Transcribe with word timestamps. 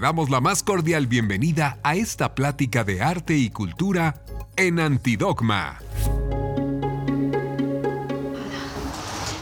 Damos 0.00 0.30
la 0.30 0.40
más 0.40 0.62
cordial 0.62 1.06
bienvenida 1.06 1.76
a 1.82 1.94
esta 1.94 2.34
plática 2.34 2.84
de 2.84 3.02
arte 3.02 3.34
y 3.34 3.50
cultura 3.50 4.14
en 4.56 4.80
Antidogma. 4.80 5.78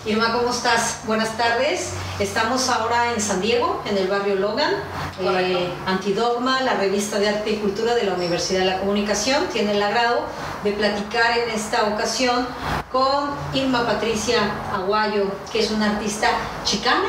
Irma, 0.05 0.33
¿cómo 0.33 0.51
estás? 0.51 1.03
Buenas 1.07 1.37
tardes. 1.37 1.93
Estamos 2.19 2.69
ahora 2.71 3.13
en 3.15 3.21
San 3.21 3.41
Diego, 3.41 3.85
en 3.89 3.99
el 3.99 4.09
barrio 4.09 4.35
Logan. 4.35 4.73
Eh, 5.21 5.73
Antidogma, 5.87 6.61
la 6.63 6.75
revista 6.75 7.21
de 7.21 7.29
arte 7.29 7.51
y 7.53 7.57
cultura 7.59 7.95
de 7.95 8.03
la 8.03 8.15
Universidad 8.15 8.61
de 8.61 8.67
la 8.67 8.81
Comunicación, 8.81 9.47
tiene 9.53 9.77
el 9.77 9.83
agrado 9.83 10.27
de 10.65 10.73
platicar 10.73 11.39
en 11.39 11.51
esta 11.51 11.85
ocasión 11.85 12.49
con 12.91 13.31
Irma 13.55 13.87
Patricia 13.87 14.41
Aguayo, 14.75 15.31
que 15.53 15.61
es 15.61 15.71
una 15.71 15.93
artista 15.93 16.31
chicana 16.65 17.09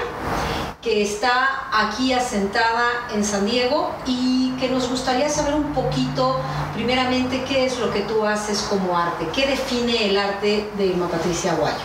que 0.81 1.01
está 1.01 1.67
aquí 1.73 2.13
asentada 2.13 3.07
en 3.13 3.25
San 3.25 3.45
Diego 3.45 3.93
y 4.05 4.51
que 4.59 4.69
nos 4.69 4.89
gustaría 4.89 5.29
saber 5.29 5.53
un 5.55 5.73
poquito, 5.73 6.39
primeramente, 6.73 7.43
qué 7.43 7.65
es 7.65 7.77
lo 7.79 7.91
que 7.91 8.01
tú 8.01 8.25
haces 8.25 8.61
como 8.69 8.97
arte, 8.97 9.27
qué 9.35 9.47
define 9.47 10.09
el 10.09 10.17
arte 10.17 10.69
de 10.77 10.85
Irma 10.85 11.09
Patricia 11.09 11.51
Aguayo. 11.51 11.75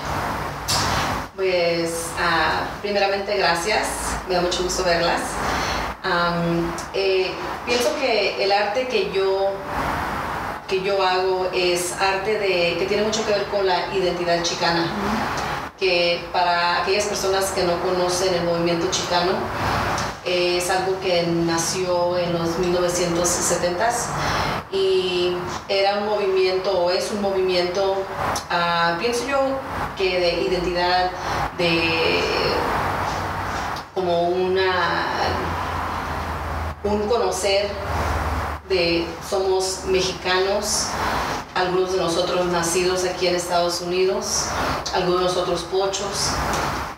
Pues 1.35 2.11
ah, 2.21 2.63
primeramente 2.83 3.37
gracias, 3.37 3.89
me 4.29 4.37
da 4.37 4.41
mucho 4.41 4.63
gusto 4.63 4.85
verlas. 4.85 5.23
Eh, 6.93 7.31
pienso 7.67 7.89
que 7.99 8.45
el 8.45 8.53
arte 8.53 8.87
que 8.89 9.11
yo 9.13 9.53
que 10.69 10.83
yo 10.83 11.03
hago 11.03 11.51
es 11.53 11.93
arte 12.01 12.39
de, 12.39 12.77
que 12.79 12.87
tiene 12.87 13.03
mucho 13.03 13.25
que 13.27 13.33
ver 13.33 13.45
con 13.49 13.67
la 13.67 13.95
identidad 13.95 14.43
chicana 14.43 14.87
que 15.79 16.21
para 16.33 16.83
aquellas 16.83 17.05
personas 17.05 17.47
que 17.51 17.65
no 17.65 17.81
conocen 17.83 18.35
el 18.35 18.45
movimiento 18.45 18.87
chicano, 18.91 19.33
es 20.25 20.71
algo 20.71 20.99
que 21.01 21.23
nació 21.27 22.17
en 22.17 22.33
los 22.33 22.59
1970s 22.59 24.07
y 24.73 25.37
era 25.69 25.99
un 25.99 26.07
movimiento 26.07 26.85
o 26.85 26.91
es 26.91 27.11
un 27.13 27.21
movimiento, 27.21 28.03
ah, 28.51 28.97
pienso 28.99 29.27
yo, 29.29 29.39
que 29.99 30.19
de 30.19 30.43
identidad, 30.43 31.11
de 31.59 32.21
como 33.95 34.29
una, 34.29 35.13
un 36.85 37.07
conocer 37.07 37.69
de 38.69 39.07
somos 39.29 39.83
mexicanos, 39.87 40.89
algunos 41.55 41.93
de 41.93 41.99
nosotros 41.99 42.47
nacidos 42.47 43.05
aquí 43.05 43.27
en 43.27 43.37
Estados 43.37 43.81
Unidos, 43.81 44.47
algunos 44.95 45.21
de 45.21 45.27
nosotros 45.27 45.63
pochos. 45.71 46.31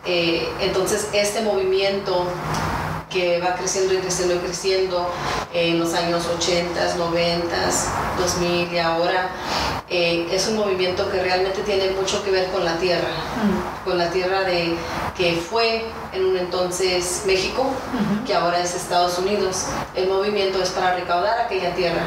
Eh, 0.05 0.49
entonces 0.61 1.09
este 1.13 1.43
movimiento 1.43 2.27
que 3.11 3.41
va 3.41 3.55
creciendo 3.55 3.95
y 3.95 3.99
creciendo 3.99 4.35
y 4.35 4.39
creciendo 4.39 5.11
en 5.53 5.79
los 5.79 5.95
años 5.95 6.27
80, 6.39 6.97
90, 6.97 7.57
2000 8.19 8.73
y 8.73 8.79
ahora, 8.79 9.31
eh, 9.89 10.29
es 10.31 10.49
un 10.49 10.57
movimiento 10.57 11.11
que 11.11 11.23
realmente 11.23 11.61
tiene 11.63 11.91
mucho 11.91 12.23
que 12.25 12.31
ver 12.31 12.51
con 12.51 12.65
la 12.65 12.77
tierra, 12.79 13.09
con 13.85 13.97
la 13.97 14.11
tierra 14.11 14.43
de 14.43 14.75
que 15.17 15.35
fue 15.35 15.85
en 16.13 16.27
un 16.27 16.37
entonces 16.37 17.23
México, 17.27 17.67
que 18.27 18.35
ahora 18.35 18.61
es 18.61 18.75
Estados 18.75 19.19
Unidos. 19.19 19.65
El 19.95 20.09
movimiento 20.09 20.63
es 20.63 20.71
para 20.71 20.95
recaudar 20.95 21.41
aquella 21.41 21.75
tierra. 21.75 22.03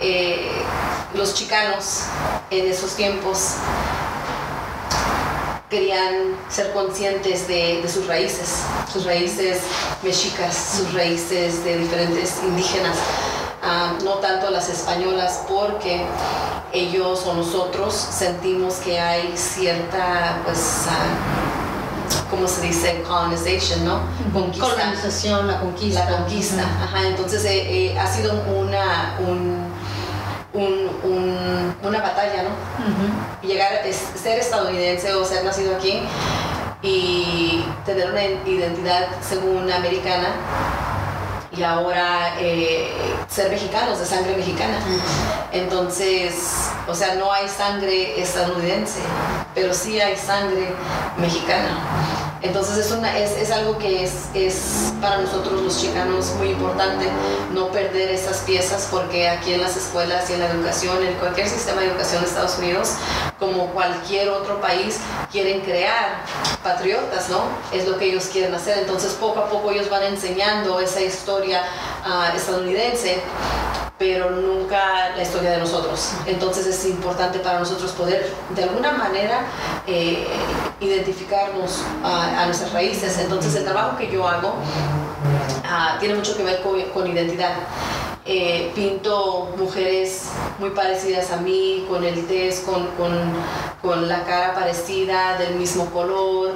Eh, 0.00 0.50
los 1.14 1.34
chicanos 1.34 2.02
en 2.50 2.66
esos 2.66 2.94
tiempos 2.94 3.54
querían 5.70 6.36
ser 6.48 6.72
conscientes 6.72 7.48
de, 7.48 7.82
sus 7.88 8.06
raíces, 8.06 8.62
sus 8.92 9.04
raíces 9.04 9.60
mexicas, 10.02 10.76
sus 10.76 10.92
raíces 10.92 11.64
de 11.64 11.78
diferentes 11.78 12.34
indígenas, 12.42 12.96
ah, 13.62 13.94
no 14.04 14.14
tanto 14.14 14.50
las 14.50 14.68
españolas, 14.68 15.42
porque 15.48 16.04
ellos 16.72 17.24
o 17.26 17.34
nosotros 17.34 17.94
sentimos 17.94 18.74
que 18.76 19.00
hay 19.00 19.32
cierta, 19.36 20.40
pues, 20.44 20.86
uh, 20.86 21.45
¿cómo 22.36 22.46
se 22.46 22.62
dice? 22.62 23.02
Colonization, 23.06 23.84
¿no? 23.84 24.00
Conquista. 24.32 24.68
Colonización, 24.68 25.46
la 25.46 25.60
conquista. 25.60 26.04
La 26.04 26.16
conquista, 26.18 26.62
ajá. 26.84 27.08
Entonces 27.08 27.44
eh, 27.44 27.90
eh, 27.90 27.98
ha 27.98 28.06
sido 28.06 28.32
una, 28.48 29.16
un 29.26 29.66
una 31.82 32.00
batalla, 32.00 32.44
¿no? 32.44 33.46
Llegar 33.46 33.72
a 33.74 33.92
ser 33.92 34.38
estadounidense 34.38 35.12
o 35.14 35.24
ser 35.24 35.44
nacido 35.44 35.76
aquí 35.76 36.00
y 36.82 37.64
tener 37.84 38.10
una 38.10 38.24
identidad 38.24 39.08
según 39.20 39.70
americana 39.70 40.28
y 41.56 41.62
ahora 41.62 42.34
eh, 42.38 42.90
ser 43.28 43.50
mexicanos, 43.50 43.98
de 43.98 44.06
sangre 44.06 44.36
mexicana. 44.36 44.78
Entonces, 45.52 46.70
o 46.86 46.94
sea, 46.94 47.14
no 47.14 47.32
hay 47.32 47.48
sangre 47.48 48.20
estadounidense, 48.20 49.00
pero 49.54 49.72
sí 49.72 50.00
hay 50.00 50.16
sangre 50.16 50.74
mexicana. 51.16 51.78
Entonces 52.42 52.76
es, 52.78 52.92
una, 52.92 53.18
es, 53.18 53.32
es 53.32 53.50
algo 53.50 53.78
que 53.78 54.04
es, 54.04 54.92
para 55.00 55.18
nosotros 55.18 55.62
los 55.62 55.80
chicanos 55.80 56.32
muy 56.38 56.50
importante 56.50 57.06
no 57.52 57.70
perder 57.70 58.10
esas 58.10 58.38
piezas 58.38 58.88
porque 58.90 59.28
aquí 59.28 59.54
en 59.54 59.62
las 59.62 59.76
escuelas 59.76 60.28
y 60.30 60.34
en 60.34 60.40
la 60.40 60.50
educación, 60.50 61.02
en 61.02 61.14
cualquier 61.14 61.48
sistema 61.48 61.80
de 61.80 61.88
educación 61.88 62.22
de 62.22 62.28
Estados 62.28 62.58
Unidos, 62.58 62.94
como 63.38 63.68
cualquier 63.68 64.28
otro 64.28 64.60
país, 64.60 64.98
quieren 65.32 65.60
crear 65.60 66.22
patriotas, 66.62 67.28
¿no? 67.28 67.44
Es 67.72 67.86
lo 67.86 67.98
que 67.98 68.06
ellos 68.06 68.26
quieren 68.26 68.54
hacer. 68.54 68.78
Entonces 68.78 69.12
poco 69.14 69.40
a 69.40 69.48
poco 69.48 69.70
ellos 69.70 69.88
van 69.88 70.02
enseñando 70.04 70.80
esa 70.80 71.00
historia 71.00 71.62
uh, 72.06 72.36
estadounidense 72.36 73.20
pero 73.98 74.30
nunca 74.30 75.14
la 75.16 75.22
historia 75.22 75.52
de 75.52 75.58
nosotros. 75.58 76.12
Entonces 76.26 76.66
es 76.66 76.84
importante 76.86 77.38
para 77.38 77.58
nosotros 77.58 77.92
poder 77.92 78.30
de 78.54 78.64
alguna 78.64 78.92
manera 78.92 79.46
eh, 79.86 80.26
identificarnos 80.80 81.82
a, 82.04 82.44
nuestras 82.46 82.72
raíces. 82.72 83.18
Entonces 83.18 83.54
el 83.54 83.64
trabajo 83.64 83.96
que 83.96 84.10
yo 84.10 84.26
hago 84.28 84.54
ah, 85.64 85.96
tiene 85.98 86.14
mucho 86.14 86.36
que 86.36 86.42
ver 86.42 86.60
con, 86.62 87.06
identidad. 87.06 87.54
Eh, 88.28 88.72
pinto 88.74 89.54
mujeres 89.56 90.30
muy 90.58 90.70
parecidas 90.70 91.30
a 91.30 91.36
mí, 91.36 91.86
con 91.88 92.02
el 92.02 92.26
test, 92.26 92.66
con, 92.66 92.88
con, 92.96 94.08
la 94.08 94.24
cara 94.24 94.52
parecida, 94.52 95.38
del 95.38 95.54
mismo 95.54 95.86
color. 95.86 96.54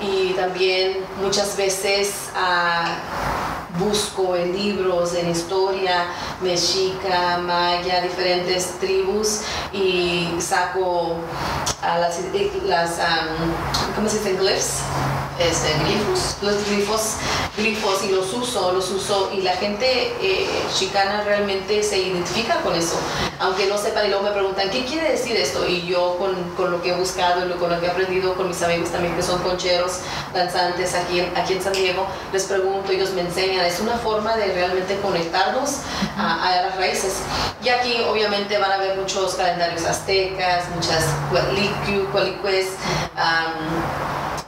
y 0.00 0.32
también 0.32 0.98
muchas 1.20 1.56
veces... 1.56 2.30
Uh, 2.32 3.43
busco 3.78 4.36
en 4.36 4.52
libros, 4.52 5.14
en 5.14 5.30
historia 5.30 6.06
mexica, 6.40 7.38
maya, 7.38 8.00
diferentes 8.02 8.78
tribus 8.78 9.40
y 9.72 10.28
saco 10.38 11.16
las, 11.82 12.20
las 12.64 12.98
¿cómo 13.94 14.08
se 14.08 14.18
dice? 14.18 14.36
Glyphs, 14.36 14.80
este, 15.38 15.68
los 16.42 16.68
glifos, 16.68 17.14
glifos 17.56 18.04
y 18.04 18.12
los 18.12 18.32
uso, 18.32 18.72
los 18.72 18.90
uso 18.90 19.30
y 19.34 19.42
la 19.42 19.52
gente 19.56 20.14
eh, 20.20 20.48
chicana 20.72 21.22
realmente 21.24 21.82
se 21.82 21.98
identifica 21.98 22.60
con 22.60 22.74
eso, 22.74 22.96
aunque 23.40 23.66
no 23.66 23.76
sepan 23.76 24.06
y 24.06 24.08
luego 24.08 24.24
me 24.24 24.30
preguntan, 24.30 24.70
¿qué 24.70 24.84
quiere 24.84 25.12
decir 25.12 25.36
esto? 25.36 25.66
Y 25.68 25.86
yo 25.86 26.16
con, 26.18 26.34
con 26.56 26.70
lo 26.70 26.82
que 26.82 26.90
he 26.90 26.94
buscado 26.94 27.46
y 27.46 27.52
con 27.58 27.70
lo 27.70 27.80
que 27.80 27.86
he 27.86 27.90
aprendido 27.90 28.34
con 28.34 28.48
mis 28.48 28.62
amigos 28.62 28.90
también 28.90 29.14
que 29.16 29.22
son 29.22 29.42
concheros, 29.42 30.00
danzantes 30.32 30.94
aquí, 30.94 31.20
aquí 31.34 31.54
en 31.54 31.62
San 31.62 31.72
Diego, 31.72 32.06
les 32.32 32.44
pregunto, 32.44 32.92
ellos 32.92 33.10
me 33.10 33.22
enseñan, 33.22 33.64
es 33.64 33.80
una 33.80 33.98
forma 33.98 34.36
de 34.36 34.52
realmente 34.52 34.98
conectarnos 35.00 35.78
a, 36.16 36.62
las 36.64 36.76
raíces. 36.76 37.14
Y 37.62 37.68
aquí 37.68 37.96
obviamente 38.08 38.58
van 38.58 38.72
a 38.72 38.76
ver 38.78 38.96
muchos 38.96 39.34
calendarios 39.34 39.84
aztecas, 39.84 40.64
muchas 40.74 41.04
cualicues, 42.12 42.68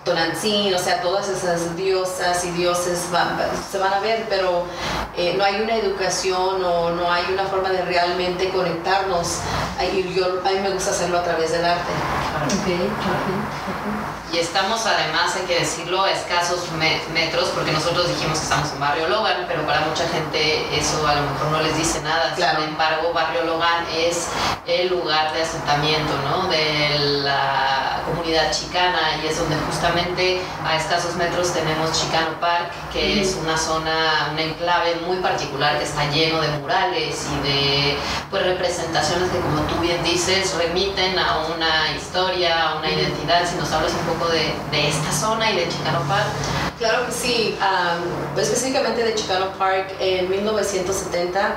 Tonantzin, 0.07 0.73
o 0.73 0.79
sea, 0.79 1.03
todas 1.03 1.29
esas 1.29 1.77
diosas 1.77 2.45
y 2.45 2.53
dioses 2.53 3.07
se 3.71 3.79
van 3.79 3.93
a 3.93 3.99
ver, 3.99 4.25
pero 4.29 4.65
eh, 5.17 5.35
no 5.37 5.43
hay 5.43 5.61
una 5.61 5.75
educación 5.75 6.65
o 6.65 6.91
no 6.91 7.11
hay 7.11 7.25
una 7.33 7.43
forma 7.47 7.71
de 7.71 7.83
realmente 7.83 8.51
conectarnos. 8.51 9.41
Y 9.93 10.15
yo, 10.15 10.27
a 10.45 10.51
mí 10.51 10.61
me 10.63 10.71
gusta 10.71 10.93
hacerlo 10.93 11.19
a 11.19 11.25
través 11.25 11.51
del 11.51 11.65
arte. 11.65 11.91
Y 14.33 14.39
estamos 14.39 14.87
además, 14.87 15.35
hay 15.35 15.43
que 15.43 15.59
decirlo, 15.59 16.05
a 16.05 16.13
escasos 16.13 16.71
metros, 17.13 17.49
porque 17.49 17.73
nosotros 17.73 18.09
dijimos 18.09 18.39
que 18.39 18.45
estamos 18.45 18.71
en 18.73 18.79
Barrio 18.79 19.09
Logan, 19.09 19.47
pero 19.49 19.67
para 19.67 19.81
mucha 19.81 20.07
gente 20.09 20.79
eso 20.79 21.05
a 21.05 21.17
lo 21.17 21.23
mejor 21.23 21.47
no 21.51 21.63
les 21.63 21.77
dice 21.77 22.01
nada. 22.03 22.33
Sin 22.37 22.45
embargo, 22.45 23.13
Barrio 23.13 23.43
Logan 23.43 23.87
es 23.93 24.29
el 24.67 24.89
lugar 24.89 25.33
de 25.33 25.43
asentamiento 25.43 26.13
¿no? 26.29 26.49
de 26.49 26.99
la 27.25 27.86
comunidad 28.27 28.51
chicana 28.51 29.21
y 29.23 29.29
es 29.29 29.39
donde 29.39 29.55
justamente 29.67 30.41
a 30.65 30.77
escasos 30.77 31.15
metros 31.15 31.53
tenemos 31.53 31.93
Chicano 31.93 32.41
Park, 32.41 32.73
que 32.93 33.21
es 33.21 33.37
una 33.41 33.57
zona, 33.57 34.31
un 34.33 34.39
enclave 34.39 34.97
muy 35.07 35.19
particular 35.19 35.79
que 35.79 35.85
está 35.85 36.11
lleno 36.11 36.41
de 36.41 36.49
murales 36.59 37.25
y 37.33 37.49
de 37.49 37.97
pues, 38.29 38.43
representaciones 38.43 39.31
que, 39.31 39.39
como 39.39 39.61
tú 39.69 39.81
bien 39.81 40.03
dices, 40.03 40.57
remiten 40.59 41.17
a 41.17 41.47
una 41.55 41.97
historia, 41.97 42.71
a 42.71 42.79
una 42.79 42.91
identidad. 42.91 43.49
Si 43.49 43.57
nos 43.57 43.71
hablas 43.71 43.93
un 43.93 44.15
poco 44.15 44.29
de, 44.33 44.57
esta 44.89 45.13
zona 45.13 45.51
y 45.53 45.57
de 45.57 45.69
Chicano 45.69 46.01
Park. 46.09 46.27
Claro 46.79 47.07
que 47.07 47.13
sí. 47.13 47.57
específicamente 48.37 49.05
de 49.05 49.15
Chicano 49.15 49.53
Park 49.57 49.95
en 50.01 50.29
1970. 50.29 51.55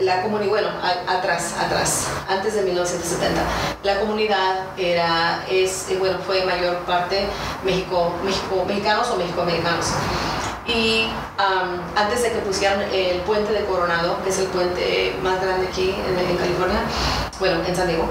La 0.00 0.22
comunidad, 0.22 0.50
bueno, 0.50 0.68
atrás, 1.08 1.54
atrás, 1.58 2.08
antes 2.28 2.54
de 2.54 2.62
1970, 2.62 3.40
la 3.82 4.00
comunidad 4.00 4.66
era, 4.76 5.44
es, 5.50 5.86
bueno, 5.98 6.18
fue 6.26 6.44
mayor 6.44 6.78
parte 6.80 7.26
México, 7.64 8.12
México, 8.24 8.64
mexicanos 8.66 9.10
o 9.10 9.16
mexicoamericanos. 9.16 9.86
Y 10.66 11.08
antes 11.96 12.22
de 12.22 12.32
que 12.32 12.38
pusieran 12.38 12.80
el 12.92 13.20
puente 13.22 13.52
de 13.52 13.64
Coronado, 13.64 14.22
que 14.22 14.30
es 14.30 14.38
el 14.38 14.46
puente 14.46 15.16
más 15.22 15.40
grande 15.42 15.66
aquí 15.68 15.90
en, 15.90 16.36
California, 16.36 16.80
bueno, 17.38 17.62
en 17.66 17.74
San 17.74 17.88
Diego, 17.88 18.08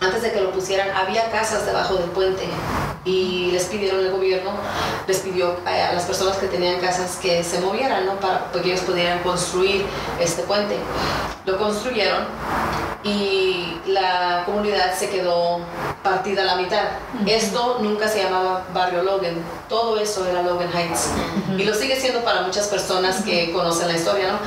antes 0.00 0.22
de 0.22 0.32
que 0.32 0.40
lo 0.40 0.52
pusieran, 0.52 0.90
había 0.90 1.30
casas 1.30 1.66
debajo 1.66 1.94
del 1.94 2.10
puente 2.10 2.44
y 3.04 3.50
les 3.52 3.64
pidieron 3.64 4.00
el 4.00 4.12
gobierno, 4.12 4.50
les 5.06 5.18
pidió 5.20 5.56
a 5.64 5.94
las 5.94 6.04
personas 6.04 6.36
que 6.36 6.46
tenían 6.46 6.80
casas 6.80 7.16
que 7.16 7.42
se 7.42 7.60
movieran, 7.60 8.04
¿no? 8.06 8.20
Para 8.20 8.50
que 8.52 8.60
ellos 8.60 8.80
pudieran 8.80 9.20
construir 9.20 9.84
este 10.20 10.42
puente. 10.42 10.76
Lo 11.46 11.56
construyeron 11.56 12.26
y 13.02 13.78
la 13.86 14.42
comunidad 14.44 14.94
se 14.94 15.08
quedó 15.08 15.60
partida 16.02 16.42
a 16.42 16.44
la 16.44 16.56
mitad. 16.56 16.84
Esto 17.26 17.78
nunca 17.80 18.06
se 18.08 18.22
llamaba 18.22 18.66
Barrio 18.74 19.02
Logan, 19.02 19.36
todo 19.68 19.98
eso 19.98 20.26
era 20.28 20.42
Logan 20.42 20.70
Heights. 20.70 21.08
Y 21.56 21.64
lo 21.64 21.74
sigue 21.74 21.98
siendo 21.98 22.20
para 22.20 22.42
muchas 22.42 22.68
personas 22.68 23.22
que 23.22 23.52
conocen 23.52 23.88
la 23.88 23.96
historia, 23.96 24.32
¿no? 24.32 24.38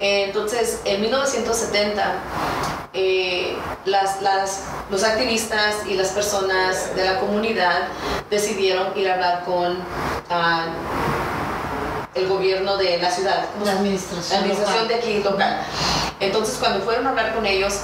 Entonces, 0.00 0.80
en 0.84 1.00
1970, 1.02 2.14
eh, 2.94 3.56
las, 3.86 4.20
las, 4.20 4.64
los 4.90 5.02
activistas 5.02 5.86
y 5.88 5.94
las 5.94 6.08
personas 6.08 6.94
de 6.94 7.04
la 7.04 7.20
comunidad 7.20 7.88
decidieron 8.30 8.96
ir 8.96 9.10
a 9.10 9.14
hablar 9.14 9.44
con 9.44 9.78
ah, 10.28 10.66
el 12.14 12.28
gobierno 12.28 12.76
de 12.76 12.98
la 12.98 13.10
ciudad, 13.10 13.46
la 13.64 13.72
administración, 13.72 14.30
la 14.30 14.38
administración 14.44 14.88
de 14.88 14.94
aquí 14.96 15.22
local. 15.22 15.62
Entonces, 16.20 16.56
cuando 16.58 16.84
fueron 16.84 17.06
a 17.06 17.10
hablar 17.10 17.34
con 17.34 17.46
ellos, 17.46 17.80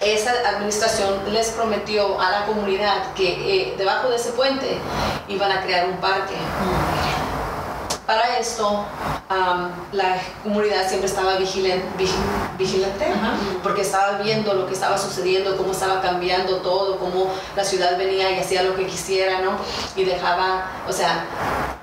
esa 0.00 0.32
administración 0.48 1.32
les 1.32 1.50
prometió 1.50 2.20
a 2.20 2.30
la 2.30 2.46
comunidad 2.46 3.12
que 3.14 3.28
eh, 3.32 3.74
debajo 3.76 4.08
de 4.08 4.16
ese 4.16 4.30
puente 4.32 4.78
iban 5.28 5.50
a 5.50 5.62
crear 5.62 5.88
un 5.88 5.96
parque. 5.96 6.34
Para 8.10 8.38
esto, 8.40 8.84
la 9.92 10.20
comunidad 10.42 10.88
siempre 10.88 11.08
estaba 11.08 11.36
vigilante, 11.36 13.06
porque 13.62 13.82
estaba 13.82 14.18
viendo 14.18 14.52
lo 14.52 14.66
que 14.66 14.72
estaba 14.72 14.98
sucediendo, 14.98 15.56
cómo 15.56 15.70
estaba 15.70 16.02
cambiando 16.02 16.56
todo, 16.56 16.98
cómo 16.98 17.30
la 17.54 17.62
ciudad 17.62 17.96
venía 17.96 18.32
y 18.32 18.40
hacía 18.40 18.64
lo 18.64 18.74
que 18.74 18.88
quisiera, 18.88 19.42
¿no? 19.42 19.52
Y 19.94 20.04
dejaba, 20.04 20.72
o 20.88 20.92
sea, 20.92 21.24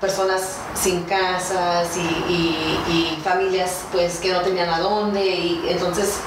personas 0.02 0.58
sin 0.74 1.04
casas 1.04 1.96
y, 1.96 3.18
familias 3.24 3.84
pues 3.90 4.18
que 4.18 4.30
no 4.30 4.42
tenían 4.42 4.68
a 4.68 4.80
dónde 4.80 5.24
y 5.24 5.66
entonces 5.70 6.20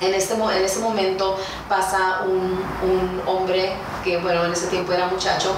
en 0.00 0.14
este, 0.14 0.34
en 0.34 0.64
ese 0.64 0.78
momento 0.80 1.36
pasa 1.68 2.22
un, 2.24 2.62
un, 2.82 3.22
hombre 3.26 3.72
que, 4.08 4.16
bueno, 4.16 4.44
en 4.46 4.52
ese 4.52 4.68
tiempo 4.68 4.92
era 4.92 5.06
muchacho, 5.06 5.54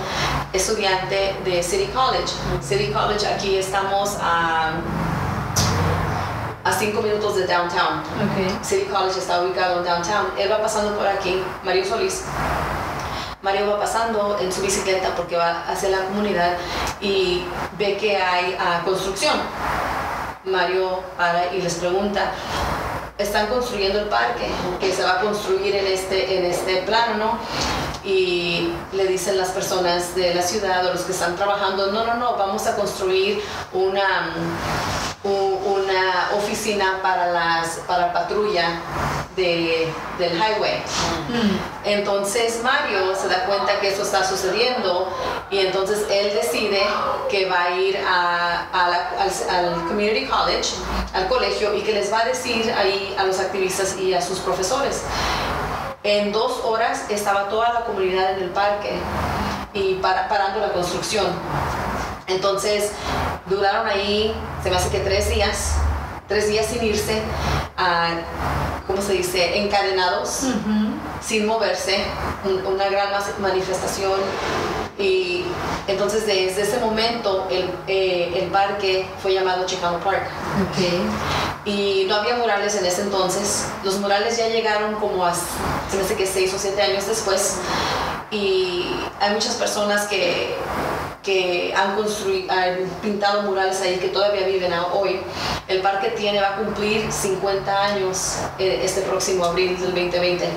estudiante 0.52 1.36
de 1.44 1.62
City 1.62 1.88
College. 1.94 2.34
City 2.60 2.92
College, 2.92 3.24
aquí 3.26 3.56
estamos 3.56 4.16
a, 4.20 4.72
a 6.64 6.72
cinco 6.72 7.00
minutos 7.00 7.36
de 7.36 7.46
downtown. 7.46 8.02
City 8.62 8.86
College 8.86 9.20
está 9.20 9.40
ubicado 9.40 9.78
en 9.78 9.84
downtown. 9.84 10.26
Él 10.36 10.50
va 10.50 10.60
pasando 10.60 10.96
por 10.96 11.06
aquí, 11.06 11.40
Mario 11.62 11.84
Solís. 11.84 12.24
Mario 13.40 13.70
va 13.70 13.78
pasando 13.78 14.36
en 14.40 14.52
su 14.52 14.60
bicicleta 14.62 15.14
porque 15.16 15.36
va 15.36 15.62
hacia 15.68 15.88
la 15.90 16.04
comunidad 16.06 16.56
y 17.00 17.44
ve 17.78 17.96
que 17.96 18.16
hay 18.16 18.58
uh, 18.58 18.84
construcción. 18.84 19.38
Mario 20.44 21.02
para 21.16 21.54
y 21.54 21.62
les 21.62 21.74
pregunta, 21.76 22.32
están 23.16 23.46
construyendo 23.46 24.00
el 24.00 24.08
parque 24.08 24.50
que 24.80 24.92
se 24.92 25.04
va 25.04 25.12
a 25.12 25.20
construir 25.20 25.76
en 25.76 25.86
este, 25.86 26.38
en 26.38 26.46
este 26.46 26.82
plano, 26.82 27.14
¿no? 27.16 27.38
Y 28.04 28.72
le 28.92 29.06
dicen 29.06 29.36
las 29.36 29.50
personas 29.50 30.14
de 30.14 30.34
la 30.34 30.42
ciudad 30.42 30.86
o 30.86 30.92
los 30.92 31.02
que 31.02 31.12
están 31.12 31.36
trabajando, 31.36 31.92
no, 31.92 32.04
no, 32.04 32.14
no, 32.14 32.36
vamos 32.36 32.66
a 32.66 32.76
construir 32.76 33.42
una, 33.72 34.34
una 35.22 36.30
oficina 36.34 37.00
para, 37.02 37.30
las, 37.30 37.80
para 37.86 38.12
patrulla 38.12 38.80
de, 39.36 39.92
del 40.18 40.32
highway. 40.32 40.78
Mm. 41.28 41.58
Entonces 41.84 42.60
Mario 42.62 43.14
se 43.14 43.28
da 43.28 43.44
cuenta 43.44 43.78
que 43.80 43.88
eso 43.88 44.02
está 44.02 44.24
sucediendo 44.24 45.08
y 45.50 45.58
entonces 45.58 46.06
él 46.10 46.32
decide 46.34 46.82
que 47.30 47.48
va 47.48 47.64
a 47.64 47.70
ir 47.70 47.98
a, 48.06 48.66
al, 48.72 49.74
community 49.86 50.26
college, 50.26 50.74
al 51.12 51.28
colegio, 51.28 51.74
y 51.74 51.82
que 51.82 51.92
les 51.92 52.12
va 52.12 52.20
a 52.20 52.24
decir 52.24 52.72
ahí 52.72 53.14
a 53.18 53.24
los 53.24 53.38
activistas 53.40 53.96
y 53.98 54.14
a 54.14 54.20
sus 54.20 54.38
profesores. 54.38 55.02
En 56.02 56.32
dos 56.32 56.62
horas 56.64 57.04
estaba 57.10 57.50
toda 57.50 57.74
la 57.74 57.80
comunidad 57.84 58.38
en 58.38 58.44
el 58.44 58.50
parque 58.50 58.92
y 59.74 59.94
parando 59.94 60.60
la 60.60 60.72
construcción. 60.72 61.26
Entonces 62.26 62.92
duraron 63.46 63.86
ahí, 63.86 64.34
se 64.62 64.70
me 64.70 64.76
hace 64.76 64.88
que 64.88 65.00
tres 65.00 65.28
días, 65.28 65.74
tres 66.26 66.48
días 66.48 66.66
sin 66.66 66.82
irse, 66.84 67.20
a, 67.76 68.12
¿cómo 68.86 69.02
se 69.02 69.12
dice?, 69.12 69.58
encadenados, 69.58 70.46
sin 71.20 71.46
moverse, 71.46 72.02
una 72.66 72.88
gran 72.88 73.10
manifestación. 73.40 74.20
Y 74.98 75.44
entonces 75.86 76.24
desde 76.24 76.62
ese 76.62 76.78
momento 76.78 77.46
el, 77.50 77.70
eh, 77.88 78.40
el 78.42 78.48
parque 78.48 79.06
fue 79.22 79.34
llamado 79.34 79.66
Chicano 79.66 79.98
Park. 79.98 80.28
Y 81.70 82.04
no 82.08 82.16
había 82.16 82.34
murales 82.34 82.74
en 82.74 82.84
ese 82.84 83.02
entonces. 83.02 83.66
Los 83.84 83.98
murales 83.98 84.36
ya 84.36 84.48
llegaron 84.48 84.96
como 84.96 85.24
a, 85.24 85.32
se 85.32 85.96
me 85.96 86.02
hace 86.02 86.16
que 86.16 86.26
seis 86.26 86.52
o 86.52 86.58
siete 86.58 86.82
años 86.82 87.06
después. 87.06 87.58
Y 88.32 88.86
hay 89.20 89.32
muchas 89.32 89.54
personas 89.54 90.08
que 90.08 90.56
que 91.22 91.74
han, 91.76 91.96
construido, 91.96 92.50
han 92.50 92.78
pintado 93.02 93.42
murales 93.42 93.80
ahí 93.82 93.96
que 93.96 94.08
todavía 94.08 94.46
viven 94.46 94.72
hoy. 94.92 95.20
El 95.68 95.82
parque 95.82 96.10
tiene, 96.10 96.40
va 96.40 96.54
a 96.54 96.56
cumplir 96.56 97.10
50 97.12 97.84
años 97.84 98.38
eh, 98.58 98.80
este 98.82 99.02
próximo 99.02 99.44
abril 99.44 99.78
del 99.78 99.94
2020. 99.94 100.48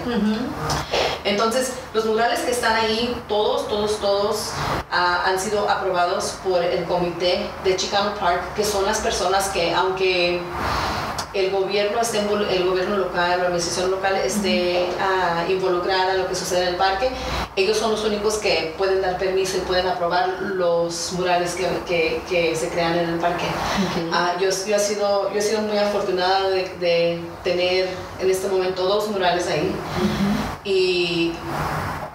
Entonces, 1.25 1.74
los 1.94 2.06
murales 2.06 2.39
que 2.42 2.51
están 2.51 2.75
ahí, 2.75 3.15
todos, 3.27 3.67
todos, 3.67 4.00
todos 4.00 4.51
ah, 4.91 5.24
han 5.25 5.39
sido 5.39 5.70
aprobados 5.70 6.38
por 6.43 6.63
el 6.63 6.84
comité 6.86 7.48
de 7.63 7.75
Chicano 7.75 8.13
Park, 8.15 8.53
que 8.55 8.63
son 8.63 8.86
las 8.86 9.00
personas 9.00 9.50
que, 9.50 9.74
aunque 9.74 10.41
el 11.33 11.49
gobierno 11.51 11.99
esté 11.99 12.19
el 12.19 12.63
gobierno 12.65 12.97
local, 12.97 13.39
la 13.39 13.45
administración 13.45 13.91
local 13.91 14.15
esté 14.17 14.87
uh, 14.99 15.51
involucrada 15.51 16.13
en 16.13 16.21
lo 16.21 16.27
que 16.27 16.35
sucede 16.35 16.61
en 16.61 16.67
el 16.69 16.75
parque, 16.75 17.09
ellos 17.55 17.77
son 17.77 17.91
los 17.91 18.03
únicos 18.03 18.35
que 18.35 18.73
pueden 18.77 19.01
dar 19.01 19.17
permiso 19.17 19.57
y 19.57 19.61
pueden 19.61 19.87
aprobar 19.87 20.29
los 20.41 21.13
murales 21.13 21.55
que, 21.55 22.21
que, 22.29 22.55
se 22.55 22.69
crean 22.69 22.97
en 22.97 23.09
el 23.09 23.19
parque. 23.19 23.45
Ah, 24.11 24.33
yo, 24.39 24.49
yo, 24.67 24.75
he 24.75 24.79
sido, 24.79 25.31
yo 25.31 25.39
he 25.39 25.41
sido 25.41 25.61
muy 25.61 25.77
afortunada 25.77 26.49
de, 26.49 26.69
de, 26.79 27.19
tener 27.43 27.89
en 28.19 28.29
este 28.29 28.47
momento 28.47 28.83
dos 28.83 29.07
murales 29.09 29.47
ahí. 29.47 29.73
Y 30.63 31.33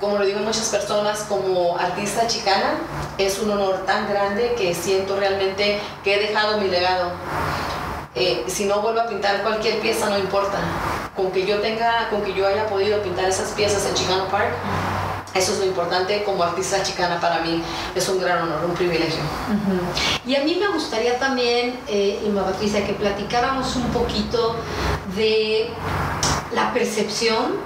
como 0.01 0.19
lo 0.19 0.25
digo 0.25 0.41
muchas 0.41 0.69
personas, 0.69 1.21
como 1.29 1.77
artista 1.77 2.27
chicana, 2.27 2.79
es 3.19 3.39
un 3.41 3.51
honor 3.51 3.85
tan 3.85 4.09
grande 4.09 4.55
que 4.57 4.75
siento 4.75 5.17
realmente 5.17 5.81
que 6.05 6.15
he 6.15 6.19
dejado 6.21 6.59
mi 6.59 6.69
legado. 6.69 7.13
Eh, 8.15 8.45
si 8.47 8.65
no 8.65 8.81
vuelvo 8.81 9.01
a 9.01 9.07
pintar 9.07 9.43
cualquier 9.43 9.81
pieza, 9.81 10.09
no 10.09 10.19
importa. 10.19 10.59
Con 11.15 11.31
que 11.31 11.47
yo 11.47 11.61
tenga, 11.61 12.09
con 12.11 12.23
que 12.23 12.35
yo 12.35 12.47
haya 12.47 12.67
podido 12.67 13.03
pintar 13.03 13.29
esas 13.29 13.51
piezas 13.51 13.85
en 13.87 13.95
Chicano 13.95 14.29
Park, 14.29 14.53
eso 15.35 15.53
es 15.53 15.59
lo 15.61 15.67
importante 15.67 16.25
como 16.25 16.43
artista 16.43 16.83
chicana 16.83 17.21
para 17.21 17.41
mí. 17.41 17.63
Es 17.95 18.09
un 18.09 18.21
gran 18.21 18.43
honor, 18.43 18.65
un 18.65 18.75
privilegio. 18.75 19.21
Y 20.27 20.35
a 20.35 20.43
mí 20.43 20.57
me 20.59 20.69
gustaría 20.69 21.19
también, 21.19 21.79
eh, 21.87 22.21
Irma 22.25 22.45
Patricia, 22.45 22.85
que 22.85 22.95
platicáramos 22.95 23.77
un 23.77 23.89
poquito 23.91 24.57
de 25.15 25.71
la 26.53 26.73
percepción 26.73 27.57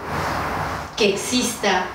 que 0.97 1.11
exista 1.11 1.87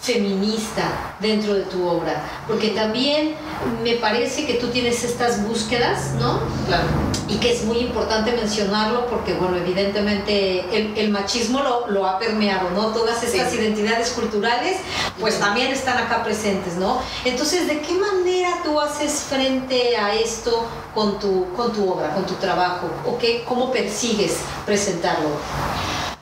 feminista 0.00 0.84
dentro 1.20 1.54
de 1.54 1.62
tu 1.62 1.86
obra, 1.86 2.22
porque 2.46 2.68
también 2.68 3.34
me 3.82 3.94
parece 3.96 4.46
que 4.46 4.54
tú 4.54 4.68
tienes 4.68 5.02
estas 5.04 5.46
búsquedas, 5.46 6.12
¿no? 6.12 6.40
Claro. 6.66 6.84
Y 7.28 7.38
que 7.38 7.52
es 7.52 7.64
muy 7.64 7.78
importante 7.78 8.32
mencionarlo 8.32 9.06
porque, 9.06 9.34
bueno, 9.34 9.56
evidentemente 9.56 11.00
el, 11.00 11.10
machismo 11.10 11.60
lo, 11.60 11.88
lo, 11.88 12.06
ha 12.06 12.18
permeado, 12.18 12.70
¿no? 12.70 12.88
Todas 12.88 13.22
estas 13.22 13.52
identidades 13.52 14.10
culturales, 14.10 14.78
pues 15.18 15.38
también 15.40 15.72
están 15.72 15.98
acá 15.98 16.22
presentes, 16.22 16.74
¿no? 16.74 17.00
Entonces, 17.24 17.66
¿de 17.66 17.80
qué 17.80 17.94
manera 17.94 18.60
tú 18.62 18.80
haces 18.80 19.24
frente 19.28 19.96
a 19.96 20.14
esto 20.14 20.66
con 20.94 21.18
tu, 21.18 21.52
con 21.54 21.72
tu 21.72 21.90
obra, 21.90 22.14
con 22.14 22.26
tu 22.26 22.34
trabajo? 22.34 22.88
¿O 23.04 23.18
qué, 23.18 23.44
cómo 23.44 23.72
persigues 23.72 24.38
presentarlo? 24.64 25.30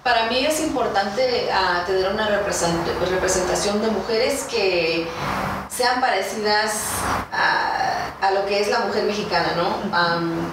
Para 0.03 0.27
mí 0.27 0.45
es 0.45 0.61
importante 0.61 1.49
ah, 1.51 1.83
tener 1.87 2.13
una 2.13 2.29
representación 2.29 3.81
de 3.81 3.89
mujeres 3.89 4.45
que 4.45 5.09
sean 5.75 5.99
parecidas 5.99 6.83
a, 7.33 8.04
lo 8.31 8.47
que 8.47 8.61
es 8.61 8.69
la 8.69 8.81
mujer 8.81 9.05
mexicana, 9.05 9.55
¿no? 9.57 9.75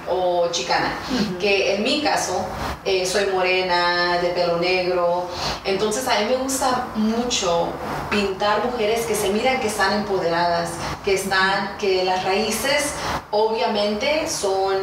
o 0.10 0.48
chicana. 0.52 0.94
Que 1.40 1.76
en 1.76 1.84
mi 1.84 2.02
caso, 2.02 2.46
eh, 2.86 3.06
soy 3.06 3.28
morena, 3.28 4.18
de 4.22 4.30
pelo 4.30 4.58
negro, 4.58 5.28
entonces 5.64 6.08
a 6.08 6.20
mí 6.20 6.26
me 6.30 6.38
gusta 6.38 6.88
mucho 6.96 7.70
pintar 8.10 8.66
mujeres 8.66 9.06
que 9.06 9.16
se 9.16 9.30
miran 9.30 9.60
que 9.60 9.68
están 9.68 9.94
empoderadas, 9.94 10.72
que 11.06 11.14
están, 11.14 11.78
que 11.78 12.04
las 12.04 12.24
raíces 12.24 12.94
obviamente 13.32 14.28
son 14.28 14.76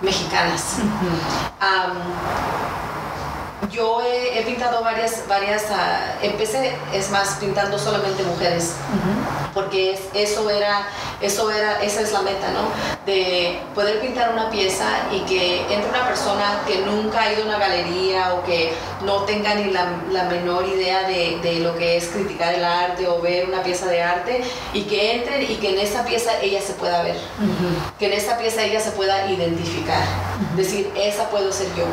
mexicanas 0.00 0.78
yo 3.72 4.02
he, 4.02 4.42
pintado 4.42 4.84
varias, 4.84 5.26
varias, 5.26 5.62
uh, 5.70 6.24
empecé, 6.24 6.76
es 6.92 7.10
más, 7.10 7.36
pintando 7.40 7.78
solamente 7.78 8.22
mujeres, 8.22 8.74
porque 9.54 9.98
eso 10.14 10.50
era, 10.50 10.86
eso 11.20 11.50
era, 11.50 11.82
esa 11.82 12.02
es 12.02 12.12
la 12.12 12.22
meta, 12.22 12.50
¿no? 12.50 12.68
De 13.06 13.58
poder 13.74 14.00
pintar 14.00 14.32
una 14.32 14.50
pieza 14.50 14.86
y 15.10 15.20
que 15.20 15.62
entre 15.72 15.88
una 15.88 16.06
persona 16.06 16.60
que 16.66 16.78
nunca 16.82 17.22
ha 17.22 17.32
ido 17.32 17.44
a 17.44 17.46
una 17.46 17.58
galería 17.58 18.34
o 18.34 18.44
que 18.44 18.72
no 19.04 19.22
tenga 19.22 19.54
ni 19.54 19.70
la, 19.72 19.90
la 20.10 20.24
menor 20.24 20.66
idea 20.66 21.08
de, 21.08 21.38
de, 21.42 21.60
lo 21.60 21.76
que 21.76 21.96
es 21.96 22.08
criticar 22.08 22.54
el 22.54 22.64
arte 22.64 23.08
o 23.08 23.20
ver 23.20 23.48
una 23.48 23.62
pieza 23.62 23.86
de 23.86 24.02
arte 24.02 24.42
y 24.74 24.82
que 24.82 25.16
entre 25.16 25.44
y 25.44 25.56
que 25.56 25.70
en 25.70 25.78
esa 25.78 26.04
pieza 26.04 26.30
ella 26.42 26.60
se 26.60 26.74
pueda 26.74 27.02
ver, 27.02 27.16
que 27.98 28.06
en 28.06 28.12
esa 28.12 28.36
pieza 28.36 28.62
ella 28.62 28.80
se 28.80 28.90
pueda 28.90 29.30
identificar, 29.30 30.02
decir, 30.56 30.90
esa 30.94 31.30
puedo 31.30 31.50
ser 31.52 31.68
yo 31.74 31.84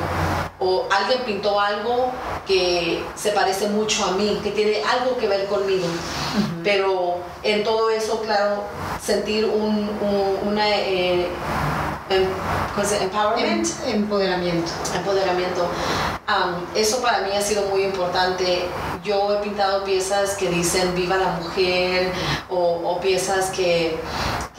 o 0.60 0.86
alguien 0.90 1.22
pintó 1.26 1.60
algo 1.60 2.12
que 2.46 3.02
se 3.16 3.32
parece 3.32 3.70
mucho 3.70 4.06
a 4.06 4.12
mí, 4.12 4.40
que 4.44 4.52
tiene 4.52 4.84
algo 4.84 5.18
que 5.18 5.28
ver 5.28 5.46
conmigo. 5.48 5.88
Pero 6.64 7.18
en 7.44 7.64
todo 7.64 7.90
eso, 7.90 8.22
claro, 8.22 8.64
sentir 9.02 9.46
un, 9.46 9.90
una... 10.46 10.70
Eh, 10.70 11.28
em, 12.10 12.28
empowerment. 13.02 13.68
Em, 13.86 13.96
empoderamiento. 13.96 14.72
Empoderamiento. 14.96 15.70
eso 16.76 17.02
para 17.02 17.22
mí 17.22 17.30
ha 17.36 17.42
sido 17.42 17.64
muy 17.68 17.84
importante. 17.84 18.64
Yo 19.04 19.34
he 19.34 19.38
pintado 19.38 19.84
piezas 19.86 20.36
que 20.36 20.50
dicen 20.50 20.94
viva 20.94 21.16
la 21.16 21.32
mujer 21.42 22.12
o 22.50 23.00
piezas 23.00 23.52
que 23.52 23.98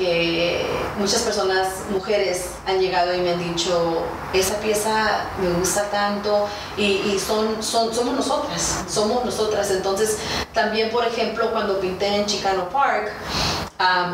que 0.01 0.65
muchas 0.99 1.21
personas, 1.21 1.69
mujeres, 1.91 2.47
han 2.67 2.81
llegado 2.81 3.15
y 3.15 3.21
me 3.21 3.33
han 3.33 3.39
dicho, 3.39 4.03
esa 4.33 4.57
pieza 4.57 5.27
me 5.41 5.51
gusta 5.59 5.91
tanto 5.91 6.49
y, 6.79 7.19
son, 7.19 7.63
son, 7.63 7.95
somos 7.95 8.15
nosotras, 8.15 8.85
somos 8.89 9.25
nosotras. 9.25 9.71
Entonces, 9.71 10.17
también, 10.55 10.91
por 10.91 11.07
ejemplo, 11.07 11.51
cuando 11.53 11.79
pinté 11.81 12.07
en 12.07 12.25
Chicano 12.25 12.71
Park, 12.71 13.13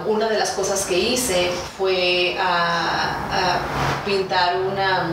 una 0.06 0.28
de 0.28 0.38
las 0.38 0.50
cosas 0.50 0.84
que 0.86 0.98
hice 0.98 1.50
fue 1.78 2.36
pintar 4.04 4.56
una, 4.56 5.08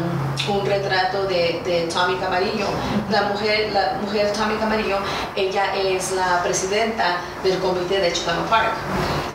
un 0.48 0.66
retrato 0.66 1.26
de, 1.26 1.62
de, 1.64 1.88
Tommy 1.94 2.16
Camarillo. 2.16 2.66
La 3.12 3.24
mujer, 3.24 3.72
la 3.74 4.00
mujer 4.02 4.34
Tommy 4.34 4.56
Camarillo, 4.56 4.98
ella 5.36 5.76
es 5.76 6.12
la 6.14 6.42
presidenta 6.44 7.18
del 7.44 7.60
comité 7.60 8.00
de 8.00 8.12
Chicano 8.12 8.44
Park 8.50 8.74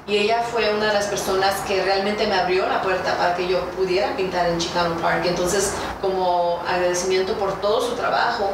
y 0.09 0.17
ella 0.17 0.43
fue 0.43 0.75
una 0.75 0.87
de 0.87 0.95
las 0.95 1.07
personas 1.07 1.55
que 1.67 1.83
realmente 1.85 2.27
me 2.27 2.35
abrió 2.35 2.67
la 2.67 2.81
puerta 2.81 3.15
para 3.19 3.37
que 3.37 3.47
yo 3.47 3.61
pudiera 3.73 4.17
pintar 4.17 4.49
en 4.49 4.57
Chicano 4.59 4.97
Park. 4.97 5.27
Entonces, 5.27 5.75
como 6.01 6.61
agradecimiento 6.67 7.35
por 7.35 7.61
todo 7.61 7.83
su 7.83 7.95
trabajo 7.95 8.51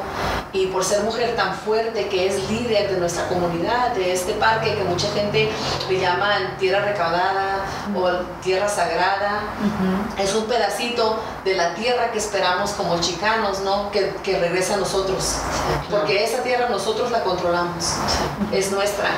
y 0.53 0.67
por 0.67 0.85
ser 0.85 1.05
mujer 1.05 1.37
tan 1.37 1.55
fuerte 1.55 2.09
que 2.09 2.27
es 2.27 2.51
líder 2.51 2.91
de 2.91 2.99
nuestra 2.99 3.29
comunidad, 3.29 3.93
de 3.95 4.13
este 4.13 4.33
parque 4.33 4.75
que 4.75 4.83
mucha 4.83 5.09
gente 5.13 5.49
le 5.89 6.01
llama 6.01 6.57
tierra 6.59 6.85
recaudada 6.87 7.65
o 7.95 8.11
tierra 8.43 8.69
sagrada, 8.69 9.43
es 10.19 10.35
un 10.35 10.47
pedacito 10.47 11.21
de 11.45 11.55
la 11.55 11.75
tierra 11.75 12.11
que 12.11 12.19
esperamos 12.19 12.71
como 12.71 13.01
chicanos, 13.01 13.61
¿no? 13.61 13.91
Que, 13.91 14.15
que 14.23 14.39
regrese 14.39 14.75
a 14.75 14.77
nosotros, 14.79 15.37
porque 15.91 16.25
esa 16.25 16.43
tierra 16.43 16.69
nosotros 16.69 17.11
la 17.11 17.23
controlamos, 17.23 17.95
es 18.53 18.71
nuestra. 18.73 19.11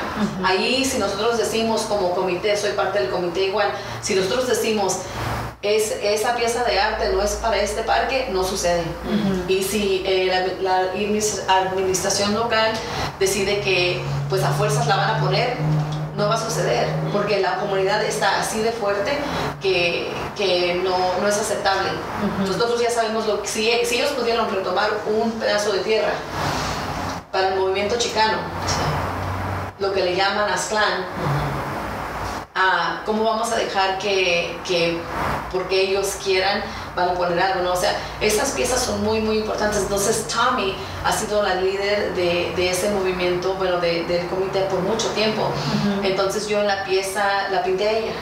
Ahí 0.44 0.84
si 0.84 0.98
nosotros 0.98 1.38
decimos 1.38 1.82
como 1.82 2.14
comité, 2.14 2.56
soy 2.56 2.72
parte 2.72 2.98
del 2.98 3.10
comité 3.10 3.46
igual, 3.46 3.70
si 4.02 4.14
nosotros 4.14 4.48
decimos 4.48 4.98
es, 5.62 5.96
esa 6.02 6.36
pieza 6.36 6.64
de 6.64 6.78
arte 6.78 7.10
no 7.12 7.22
es 7.22 7.32
para 7.32 7.56
este 7.56 7.82
parque, 7.82 8.28
no 8.32 8.44
sucede. 8.44 8.82
Y 9.48 9.62
si 9.62 10.02
eh, 10.06 10.30
la, 10.60 10.80
administración 11.60 12.34
local 12.34 12.72
decide 13.18 13.60
que 13.60 14.00
pues 14.28 14.42
a 14.42 14.50
fuerzas 14.52 14.86
la 14.86 14.96
van 14.96 15.10
a 15.10 15.20
poner, 15.20 15.56
no 16.16 16.28
va 16.28 16.34
a 16.34 16.40
suceder, 16.40 16.88
porque 17.12 17.40
la 17.40 17.56
comunidad 17.56 18.02
está 18.02 18.40
así 18.40 18.60
de 18.60 18.72
fuerte 18.72 19.18
que, 19.60 20.10
que 20.36 20.80
no, 20.82 20.96
no, 21.20 21.28
es 21.28 21.36
aceptable. 21.36 21.90
Nosotros 22.40 22.80
ya 22.80 22.90
sabemos 22.90 23.26
lo 23.26 23.42
que, 23.42 23.48
si, 23.48 23.70
si, 23.84 23.96
ellos 23.96 24.12
pudieron 24.12 24.50
retomar 24.50 24.90
un 25.06 25.32
pedazo 25.32 25.72
de 25.72 25.80
tierra 25.80 26.12
para 27.30 27.48
el 27.48 27.60
movimiento 27.60 27.96
chicano, 27.98 28.38
lo 29.78 29.92
que 29.92 30.02
le 30.02 30.16
llaman 30.16 30.50
Aztlán, 30.50 31.04
¿cómo 33.04 33.24
vamos 33.24 33.52
a 33.52 33.56
dejar 33.56 33.98
que, 33.98 34.58
que 34.66 34.98
porque 35.52 35.82
ellos 35.82 36.16
quieran 36.24 36.62
van 36.96 37.10
a 37.10 37.14
poner 37.14 37.38
algo, 37.38 37.62
¿no? 37.62 37.74
O 37.74 37.76
sea, 37.76 37.94
estas 38.20 38.52
piezas 38.52 38.82
son 38.82 39.04
muy, 39.04 39.20
muy 39.20 39.38
importantes. 39.38 39.82
Entonces, 39.82 40.26
Tommy 40.26 40.74
ha 41.04 41.12
sido 41.12 41.42
la 41.42 41.56
líder 41.56 42.14
de, 42.14 42.52
de 42.56 42.70
ese 42.70 42.90
movimiento, 42.90 43.54
bueno, 43.54 43.78
de, 43.78 44.04
del 44.04 44.26
comité 44.26 44.62
por 44.62 44.80
mucho 44.80 45.08
tiempo. 45.10 45.48
Entonces, 46.02 46.48
yo 46.48 46.60
en 46.60 46.66
la 46.66 46.84
pieza 46.84 47.48
la 47.50 47.62
pinté 47.62 47.88
a 47.88 47.92
ella, 47.92 48.12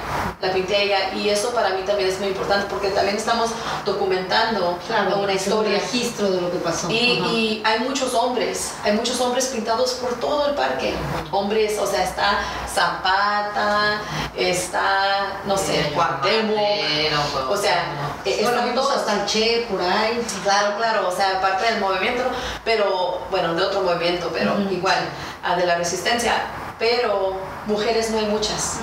la 0.43 0.52
pinté 0.52 0.76
a 0.76 0.83
ella, 0.83 1.14
y 1.14 1.28
eso 1.28 1.50
para 1.54 1.71
mí 1.71 1.83
también 1.87 2.09
es 2.09 2.19
muy 2.19 2.28
importante 2.28 2.66
porque 2.69 2.88
también 2.88 3.16
estamos 3.16 3.50
documentando 3.87 4.78
una 5.23 5.33
historia. 5.33 5.76
Un 5.76 5.81
registro 5.81 6.31
de 6.31 6.40
lo 6.40 6.50
que 6.50 6.59
pasó. 6.59 6.90
Y, 6.90 6.95
y, 6.95 7.62
hay 7.64 7.78
muchos 7.81 8.12
hombres, 8.12 8.73
hay 8.83 8.93
muchos 8.93 9.21
hombres 9.21 9.47
pintados 9.47 9.93
por 9.95 10.19
todo 10.19 10.49
el 10.49 10.54
parque. 10.54 10.95
Hombres, 11.31 11.78
o 11.78 11.87
sea, 11.87 12.02
está 12.02 12.40
Zapata, 12.75 14.00
está, 14.37 15.40
no 15.47 15.57
sé, 15.57 15.93
Cuauhtémoc, 15.95 17.50
o 17.50 17.57
sea, 17.57 17.85
bueno, 18.43 18.63
hasta 18.73 19.21
el 19.21 19.26
Che 19.26 19.66
por 19.71 19.80
ahí. 19.80 20.25
Claro, 20.42 20.76
claro, 20.76 21.09
o 21.09 21.12
sea, 21.12 21.40
parte 21.40 21.64
del 21.64 21.80
movimiento, 21.80 22.25
pero, 22.64 23.21
bueno, 23.30 23.54
de 23.54 23.62
otro 23.62 23.83
movimiento, 23.83 24.30
pero 24.33 24.59
igual, 24.71 24.99
de 25.56 25.66
la 25.66 25.76
resistencia. 25.76 26.33
Pero 26.78 27.35
mujeres 27.66 28.11
no 28.11 28.18
hay 28.18 28.26
muchas. 28.26 28.80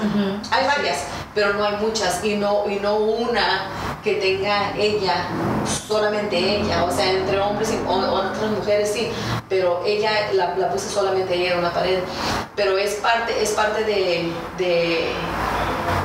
Hay 0.50 0.66
varias, 0.66 1.00
pero 1.36 1.54
no 1.54 1.66
hay 1.66 1.76
muchas. 1.76 2.24
Y 2.24 2.36
no, 2.36 2.64
y 2.70 2.76
no 2.80 2.96
una 2.96 3.68
que 4.02 4.16
tenga 4.16 4.74
ella, 4.78 5.26
solamente 5.88 6.38
ella. 6.38 6.86
O 6.86 6.92
sea, 6.92 7.12
entre 7.12 7.40
hombres 7.40 7.74
y 7.74 7.80
otras 7.88 8.50
mujeres 8.58 8.92
sí, 8.94 9.12
pero 9.50 9.84
ella 9.86 10.12
la, 10.34 10.56
la 10.56 10.70
puse 10.70 10.90
solamente 10.90 11.36
ella 11.36 11.54
en 11.54 11.60
una 11.60 11.74
pared. 11.74 12.00
Pero 12.56 12.78
es 12.78 12.96
parte, 12.96 13.42
es 13.42 13.52
parte 13.52 13.84
de, 13.84 14.32
de, 14.58 15.12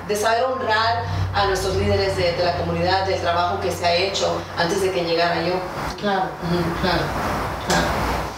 de 0.09 0.17
saber 0.17 0.45
honrar 0.45 1.05
a 1.37 1.47
nuestros 1.47 1.77
líderes 1.77 2.17
de, 2.17 2.35
la 2.43 2.57
comunidad, 2.57 3.07
del 3.07 3.21
trabajo 3.21 3.61
que 3.61 3.71
se 3.71 3.85
ha 3.85 3.95
hecho 3.95 4.41
antes 4.57 4.81
de 4.81 4.91
que 4.91 5.05
llegara 5.05 5.43
yo. 5.43 5.53
Claro, 6.01 6.31
claro, 6.81 7.05
claro. 7.69 7.85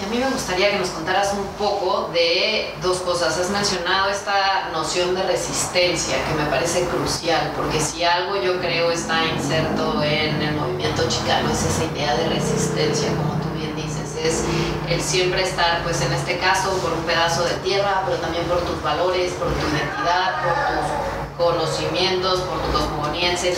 Y 0.00 0.04
a 0.04 0.08
mí 0.08 0.18
me 0.18 0.30
gustaría 0.30 0.70
que 0.72 0.78
nos 0.80 0.88
contaras 0.90 1.32
un 1.32 1.46
poco 1.56 2.10
de 2.12 2.74
dos 2.82 2.98
cosas. 2.98 3.38
Has 3.38 3.50
mencionado 3.50 4.10
esta 4.10 4.70
noción 4.72 5.14
de 5.14 5.22
resistencia 5.22 6.16
que 6.26 6.42
me 6.42 6.50
parece 6.50 6.86
crucial, 6.86 7.52
porque 7.56 7.80
si 7.80 8.02
algo 8.02 8.34
yo 8.42 8.58
creo 8.60 8.90
está 8.90 9.24
inserto 9.26 10.02
en 10.02 10.42
el 10.42 10.56
movimiento 10.56 11.08
chicano 11.08 11.50
es 11.52 11.64
esa 11.64 11.84
idea 11.84 12.16
de 12.16 12.28
resistencia, 12.30 13.10
como 13.10 13.34
tú 13.34 13.48
bien 13.56 13.76
dices, 13.76 14.16
es 14.16 14.42
el 14.88 15.00
siempre 15.00 15.44
estar, 15.44 15.84
pues 15.84 16.00
en 16.00 16.12
este 16.12 16.38
caso, 16.38 16.72
por 16.78 16.92
un 16.92 17.04
pedazo 17.04 17.44
de 17.44 17.54
tierra, 17.62 18.02
pero 18.06 18.18
también 18.18 18.44
por 18.46 18.60
tus 18.62 18.82
valores, 18.82 19.32
por 19.34 19.48
tu 19.48 19.66
identidad, 19.68 20.42
por 20.42 20.52
tus 20.52 21.07
conocimientos, 21.38 22.40
por 22.40 22.60
tu 22.60 22.72
cosmogonía, 22.72 23.32
etc. 23.32 23.56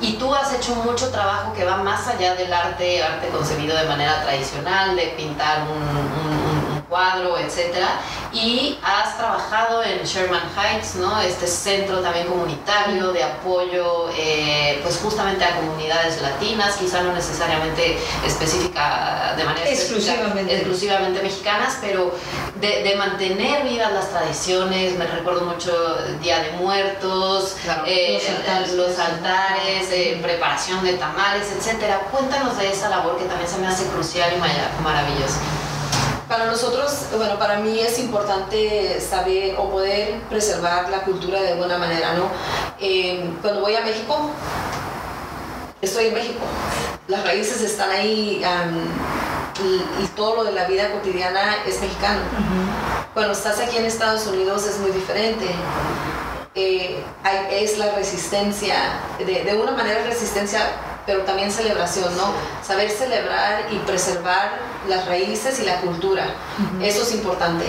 Y 0.00 0.12
tú 0.12 0.32
has 0.34 0.52
hecho 0.52 0.74
mucho 0.76 1.10
trabajo 1.10 1.52
que 1.54 1.64
va 1.64 1.78
más 1.78 2.06
allá 2.06 2.34
del 2.34 2.52
arte, 2.52 3.02
arte 3.02 3.28
concebido 3.28 3.76
de 3.76 3.86
manera 3.86 4.22
tradicional, 4.22 4.94
de 4.94 5.06
pintar 5.16 5.62
un, 5.62 6.47
cuadro, 6.88 7.38
etcétera, 7.38 8.00
y 8.32 8.78
has 8.82 9.16
trabajado 9.16 9.82
en 9.82 10.02
Sherman 10.04 10.42
Heights, 10.56 10.96
¿no? 10.96 11.20
Este 11.20 11.46
centro 11.46 12.00
también 12.00 12.26
comunitario 12.26 13.12
de 13.12 13.22
apoyo, 13.22 14.10
eh, 14.16 14.80
pues 14.82 14.98
justamente 14.98 15.44
a 15.44 15.56
comunidades 15.56 16.20
latinas, 16.22 16.76
quizá 16.76 17.02
no 17.02 17.12
necesariamente 17.12 17.98
específica 18.26 19.34
de 19.36 19.44
manera 19.44 19.68
exclusivamente, 19.68 20.54
exclusivamente 20.54 21.22
mexicanas, 21.22 21.78
pero 21.80 22.14
de, 22.60 22.94
mantener 22.98 23.62
vivas 23.64 23.92
las 23.92 24.10
tradiciones. 24.10 24.96
Me 24.98 25.06
recuerdo 25.06 25.42
mucho 25.42 25.72
Día 26.20 26.40
de 26.40 26.52
Muertos, 26.52 27.56
eh, 27.86 28.20
los 28.74 28.98
altares, 28.98 29.88
eh, 29.92 30.18
preparación 30.20 30.82
de 30.84 30.94
tamales, 30.94 31.46
etcétera. 31.56 32.00
Cuéntanos 32.10 32.58
de 32.58 32.70
esa 32.70 32.88
labor 32.88 33.18
que 33.18 33.24
también 33.26 33.48
se 33.48 33.58
me 33.58 33.68
hace 33.68 33.84
crucial 33.86 34.32
y 34.34 34.82
maravillosa. 34.82 35.38
Para 36.28 36.44
nosotros, 36.44 37.06
bueno, 37.16 37.38
para 37.38 37.58
mí 37.60 37.80
es 37.80 37.98
importante 37.98 39.00
saber 39.00 39.54
o 39.56 39.70
poder 39.70 40.20
preservar 40.28 40.90
la 40.90 41.00
cultura 41.00 41.40
de 41.40 41.52
alguna 41.52 41.78
manera, 41.78 42.12
¿no? 42.12 42.24
Eh, 42.78 43.30
cuando 43.40 43.62
voy 43.62 43.74
a 43.74 43.80
México, 43.80 44.30
estoy 45.80 46.08
en 46.08 46.14
México. 46.14 46.44
Las 47.06 47.24
raíces 47.24 47.62
están 47.62 47.90
ahí 47.90 48.44
y, 49.64 50.06
todo 50.16 50.36
lo 50.36 50.44
de 50.44 50.52
la 50.52 50.66
vida 50.66 50.92
cotidiana 50.92 51.56
es 51.66 51.80
mexicano. 51.80 52.20
Cuando 53.14 53.32
estás 53.32 53.58
aquí 53.60 53.78
en 53.78 53.86
Estados 53.86 54.26
Unidos 54.26 54.66
es 54.66 54.78
muy 54.80 54.90
diferente. 54.90 55.46
Eh, 56.54 57.02
es 57.52 57.78
la 57.78 57.92
resistencia, 57.92 58.74
de, 59.18 59.44
de 59.44 59.54
una 59.54 59.72
manera 59.72 60.04
resistencia 60.04 60.60
pero 61.08 61.22
también 61.22 61.50
celebración, 61.50 62.14
¿no? 62.18 62.34
Saber 62.62 62.90
celebrar 62.90 63.72
y 63.72 63.78
preservar 63.78 64.58
las 64.90 65.06
raíces 65.06 65.58
y 65.58 65.64
la 65.64 65.80
cultura. 65.80 66.34
Eso 66.82 67.02
es 67.02 67.12
importante. 67.14 67.64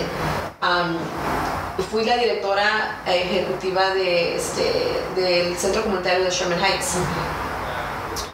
fui 1.90 2.04
la 2.04 2.18
directora 2.18 3.00
ejecutiva 3.06 3.94
de, 3.94 4.36
este, 4.36 5.00
del 5.16 5.56
Centro 5.56 5.82
Comunitario 5.82 6.24
de 6.24 6.30
Sherman 6.30 6.62
Heights. 6.62 6.98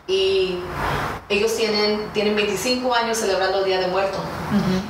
Y 0.08 0.58
ellos 1.28 1.56
tienen, 1.56 2.08
tienen 2.12 2.36
25 2.36 2.94
años 2.94 3.18
celebrando 3.18 3.58
el 3.58 3.64
Día 3.64 3.80
de 3.80 3.88
Muerto. 3.88 4.18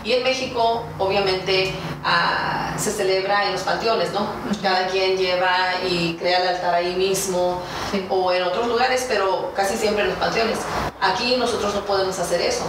Y 0.05 0.13
en 0.13 0.23
México, 0.23 0.85
obviamente, 0.99 1.73
ah, 2.05 2.75
se 2.77 2.93
celebra 2.93 3.47
en 3.47 3.53
los 3.53 3.63
panteones, 3.63 4.13
¿no? 4.13 4.29
Cada 4.63 4.89
quien 4.89 5.17
lleva 5.17 5.57
y 5.89 6.15
crea 6.15 6.43
el 6.43 6.49
altar 6.49 6.75
ahí 6.75 6.95
mismo 6.95 7.63
o 8.11 8.33
en 8.33 8.43
otros 8.43 8.69
lugares, 8.69 9.07
pero 9.09 9.53
casi 9.57 9.77
siempre 9.77 10.05
en 10.05 10.11
los 10.11 10.19
panteones. 10.19 10.59
Aquí 11.01 11.37
nosotros 11.37 11.75
no 11.75 11.87
podemos 11.87 12.19
hacer 12.19 12.43
eso, 12.43 12.65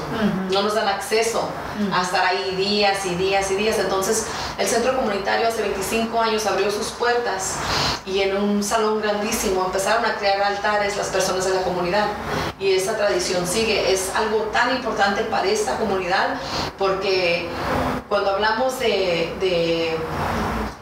no 0.51 0.61
nos 0.63 0.75
dan 0.75 0.87
acceso 0.87 1.49
a 1.93 2.01
estar 2.01 2.25
ahí 2.25 2.55
días 2.55 3.05
y 3.05 3.15
días 3.15 3.51
y 3.51 3.55
días. 3.55 3.77
Entonces, 3.79 4.27
el 4.57 4.67
centro 4.67 4.95
comunitario 4.95 5.47
hace 5.47 5.61
25 5.61 6.21
años 6.21 6.45
abrió 6.45 6.71
sus 6.71 6.87
puertas 6.91 7.55
y 8.07 8.21
en 8.21 8.37
un 8.37 8.63
salón 8.63 9.01
grandísimo 9.01 9.65
empezaron 9.65 10.05
a 10.05 10.15
crear 10.15 10.41
altares 10.41 10.95
las 10.95 11.07
personas 11.07 11.45
de 11.45 11.55
la 11.55 11.61
comunidad. 11.63 12.07
Y 12.59 12.71
esa 12.71 12.95
tradición 12.95 13.45
sigue. 13.45 13.91
Es 13.91 14.11
algo 14.15 14.43
tan 14.53 14.75
importante 14.75 15.23
para 15.23 15.47
esta 15.47 15.77
comunidad 15.77 16.39
porque 16.77 17.47
cuando 18.07 18.31
hablamos 18.31 18.79
de, 18.79 19.33
de, 19.39 19.97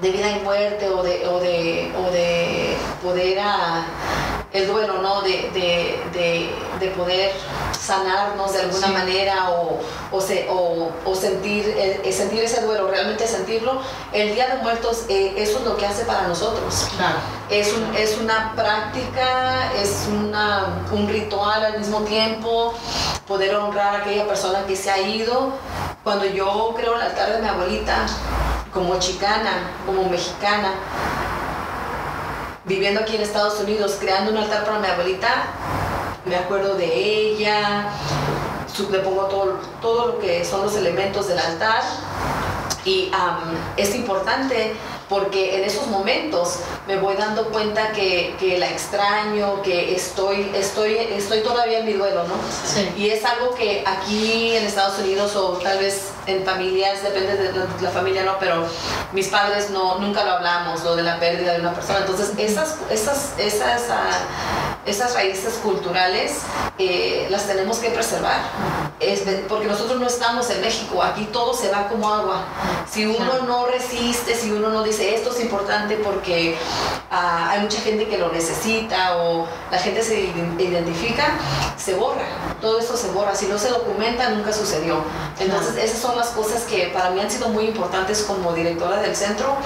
vida 0.01 0.37
y 0.37 0.39
muerte 0.41 0.87
o 0.89 1.01
de, 1.01 1.27
o 1.27 1.39
de, 1.39 1.91
o 1.97 2.11
de 2.11 2.77
poder 3.01 3.39
a 3.39 3.85
el 4.53 4.67
duelo, 4.67 5.01
¿no? 5.01 5.21
De, 5.21 5.49
de, 5.53 6.87
poder 6.95 7.31
sanarnos 7.85 8.53
de 8.53 8.61
alguna 8.61 8.87
manera 8.87 9.51
o, 9.51 9.79
o, 10.11 11.15
sentir, 11.15 11.73
eh, 11.77 12.11
sentir 12.11 12.43
ese 12.43 12.61
duelo, 12.61 12.87
realmente 12.87 13.27
sentirlo. 13.27 13.81
El 14.11 14.33
Día 14.33 14.47
de 14.47 14.63
Muertos, 14.63 15.05
eh, 15.09 15.33
eso 15.37 15.59
es 15.59 15.65
lo 15.65 15.77
que 15.77 15.85
hace 15.85 16.05
para 16.05 16.27
nosotros. 16.27 16.87
Es, 17.49 17.73
es 17.97 18.17
una 18.17 18.53
práctica, 18.55 19.71
es 19.75 20.07
una, 20.11 20.85
un 20.91 21.07
ritual 21.07 21.63
al 21.63 21.77
mismo 21.77 22.01
tiempo, 22.01 22.73
poder 23.27 23.55
honrar 23.55 23.95
a 23.95 23.97
aquella 23.99 24.27
persona 24.27 24.65
que 24.65 24.75
se 24.75 24.89
ha 24.89 24.99
ido. 24.99 25.51
Cuando 26.03 26.25
yo 26.25 26.73
creo 26.75 26.95
el 26.95 27.01
altar 27.01 27.33
de 27.33 27.41
mi 27.41 27.47
abuelita, 27.47 28.05
como 28.73 28.97
chicana, 28.99 29.71
como 29.85 30.09
mexicana, 30.09 30.73
viviendo 32.65 33.01
aquí 33.01 33.15
en 33.15 33.21
Estados 33.21 33.59
Unidos, 33.59 33.97
creando 33.99 34.31
un 34.31 34.37
altar 34.37 34.65
para 34.65 34.79
mi 34.79 34.87
abuelita, 34.87 35.29
me 36.25 36.35
acuerdo 36.35 36.75
de 36.75 36.85
ella, 36.85 37.89
le 38.91 38.99
pongo 38.99 39.25
todo, 39.25 39.59
todo 39.81 40.07
lo 40.07 40.19
que 40.19 40.43
son 40.43 40.63
los 40.63 40.75
elementos 40.75 41.27
del 41.27 41.39
altar 41.39 41.83
y 42.83 43.11
es 43.77 43.95
importante 43.95 44.73
porque 45.09 45.57
en 45.57 45.63
esos 45.63 45.87
momentos 45.87 46.59
me 46.87 46.97
voy 46.97 47.15
dando 47.15 47.45
cuenta 47.49 47.91
que, 47.91 48.35
que, 48.39 48.57
la 48.57 48.69
extraño, 48.69 49.61
que 49.61 49.95
estoy, 49.95 50.51
estoy, 50.55 50.97
estoy 50.97 51.41
todavía 51.41 51.79
en 51.79 51.85
mi 51.85 51.93
duelo, 51.93 52.23
¿no? 52.23 52.33
Y 52.97 53.09
es 53.09 53.23
algo 53.23 53.53
que 53.55 53.83
aquí 53.85 54.55
en 54.55 54.65
Estados 54.65 54.99
Unidos 54.99 55.35
o 55.35 55.53
tal 55.63 55.79
vez 55.79 56.09
en 56.27 56.43
familias, 56.43 57.03
depende 57.03 57.35
de 57.35 57.53
la, 57.81 57.89
familia, 57.89 58.23
¿no? 58.23 58.37
Pero 58.39 58.67
mis 59.13 59.27
padres 59.27 59.69
no, 59.69 59.99
nunca 59.99 60.23
lo 60.23 60.31
hablamos, 60.31 60.83
lo 60.83 60.95
de 60.95 61.03
la 61.03 61.19
pérdida 61.19 61.53
de 61.53 61.61
una 61.61 61.73
persona. 61.73 61.99
Entonces, 61.99 62.31
esas, 62.37 62.77
esas, 62.89 63.33
esas, 63.37 63.81
uh, 63.89 64.89
esas 64.89 65.13
raíces 65.13 65.55
culturales 65.55 66.39
eh, 66.77 67.27
las 67.29 67.47
tenemos 67.47 67.79
que 67.79 67.89
preservar. 67.89 68.39
Es, 68.99 69.23
porque 69.49 69.67
nosotros 69.67 69.99
no 69.99 70.07
estamos 70.07 70.49
en 70.49 70.61
México, 70.61 71.03
aquí 71.03 71.25
todo 71.25 71.53
se 71.53 71.69
va 71.69 71.89
como 71.89 72.07
agua. 72.13 72.45
Si 72.89 73.05
uno 73.05 73.41
no 73.45 73.67
resiste, 73.67 74.33
si 74.35 74.51
uno 74.51 74.69
no 74.69 74.83
dice 74.83 75.13
esto 75.13 75.31
es 75.31 75.41
importante 75.41 75.97
porque 75.97 76.55
uh, 77.11 77.49
hay 77.49 77.59
mucha 77.59 77.81
gente 77.81 78.07
que 78.07 78.17
lo 78.17 78.31
necesita 78.31 79.17
o 79.17 79.47
la 79.69 79.77
gente 79.79 80.01
se 80.01 80.31
identifica, 80.57 81.37
se 81.77 81.95
borra. 81.95 82.23
Todo 82.61 82.79
esto 82.79 82.95
se 82.95 83.09
borra. 83.09 83.35
Si 83.35 83.47
no 83.47 83.57
se 83.57 83.69
documenta, 83.69 84.29
nunca 84.29 84.53
sucedió. 84.53 85.03
Entonces, 85.39 85.75
esas 85.83 85.99
son 85.99 86.15
las 86.15 86.29
cosas 86.29 86.63
que 86.63 86.87
para 86.93 87.09
mí 87.09 87.19
han 87.19 87.29
sido 87.29 87.49
muy 87.49 87.65
importantes 87.65 88.23
como 88.23 88.53
directora 88.53 89.01
del 89.01 89.15
centro. 89.15 89.57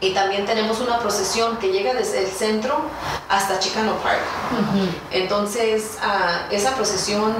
Y 0.00 0.12
también 0.12 0.46
tenemos 0.46 0.80
una 0.80 0.98
procesión 0.98 1.58
que 1.58 1.72
llega 1.72 1.92
desde 1.92 2.24
el 2.24 2.30
centro 2.30 2.80
hasta 3.28 3.58
Chicano 3.58 3.94
Park. 3.96 4.20
Entonces, 5.10 5.98
uh, 6.02 6.52
esa 6.54 6.74
procesión, 6.74 7.34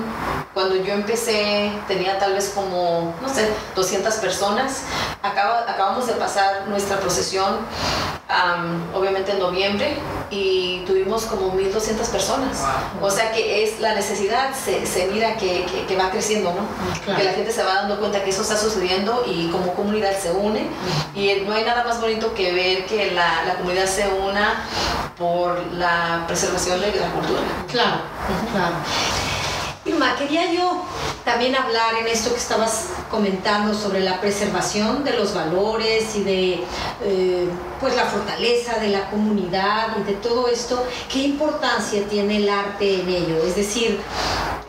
cuando 0.52 0.76
yo 0.76 0.92
empecé, 0.92 1.72
tenía 1.88 2.18
tal 2.18 2.34
vez 2.34 2.52
como, 2.54 3.14
no 3.22 3.28
sé, 3.28 3.48
200 3.74 4.14
personas. 4.16 4.82
Acaba, 5.22 5.60
acabamos 5.70 6.06
de 6.06 6.12
pasar 6.14 6.68
nuestra 6.68 6.98
procesión 6.98 7.60
obviamente 8.94 9.32
en 9.32 9.38
noviembre 9.38 9.96
y 10.30 10.82
tuvimos 10.86 11.24
como 11.24 11.52
1.200 11.52 12.08
personas. 12.10 12.62
O 13.00 13.10
sea 13.10 13.32
que 13.32 13.64
es 13.64 13.80
la 13.80 13.94
necesidad, 13.94 14.54
se, 14.54 14.86
se 14.86 15.08
mira 15.08 15.36
que, 15.36 15.66
que, 15.88 15.96
va 15.96 16.10
creciendo, 16.10 16.52
¿no? 16.52 17.16
Que 17.16 17.24
la 17.24 17.32
gente 17.32 17.50
se 17.52 17.62
va 17.62 17.74
dando 17.74 17.98
cuenta 17.98 18.22
que 18.22 18.30
eso 18.30 18.42
está 18.42 18.56
sucediendo 18.56 19.24
y 19.26 19.48
como 19.48 19.74
comunidad 19.74 20.16
se 20.16 20.30
une. 20.30 20.68
Y 21.14 21.42
no 21.46 21.54
hay 21.54 21.64
nada 21.64 21.84
más 21.84 22.00
bonito 22.00 22.32
que 22.34 22.49
ver 22.52 22.86
que 22.86 23.12
la, 23.12 23.44
la 23.44 23.54
comunidad 23.56 23.86
se 23.86 24.08
una 24.08 24.64
por 25.16 25.72
la 25.74 26.24
preservación 26.26 26.80
de 26.80 26.94
la 26.98 27.10
cultura. 27.12 27.40
Claro, 27.68 28.00
claro. 28.52 28.76
Irma, 29.84 30.14
quería 30.14 30.52
yo 30.52 30.84
también 31.24 31.56
hablar 31.56 31.94
en 32.00 32.06
esto 32.06 32.30
que 32.30 32.38
estabas 32.38 32.88
comentando 33.10 33.72
sobre 33.74 34.00
la 34.00 34.20
preservación 34.20 35.04
de 35.04 35.14
los 35.14 35.34
valores 35.34 36.16
y 36.16 36.22
de 36.22 36.64
eh, 37.02 37.48
pues 37.80 37.96
la 37.96 38.04
fortaleza 38.04 38.78
de 38.78 38.88
la 38.88 39.08
comunidad 39.10 39.96
y 39.98 40.02
de 40.02 40.14
todo 40.14 40.48
esto. 40.48 40.86
¿Qué 41.10 41.20
importancia 41.20 42.04
tiene 42.08 42.36
el 42.36 42.48
arte 42.48 43.00
en 43.00 43.08
ello? 43.08 43.42
Es 43.44 43.56
decir, 43.56 44.00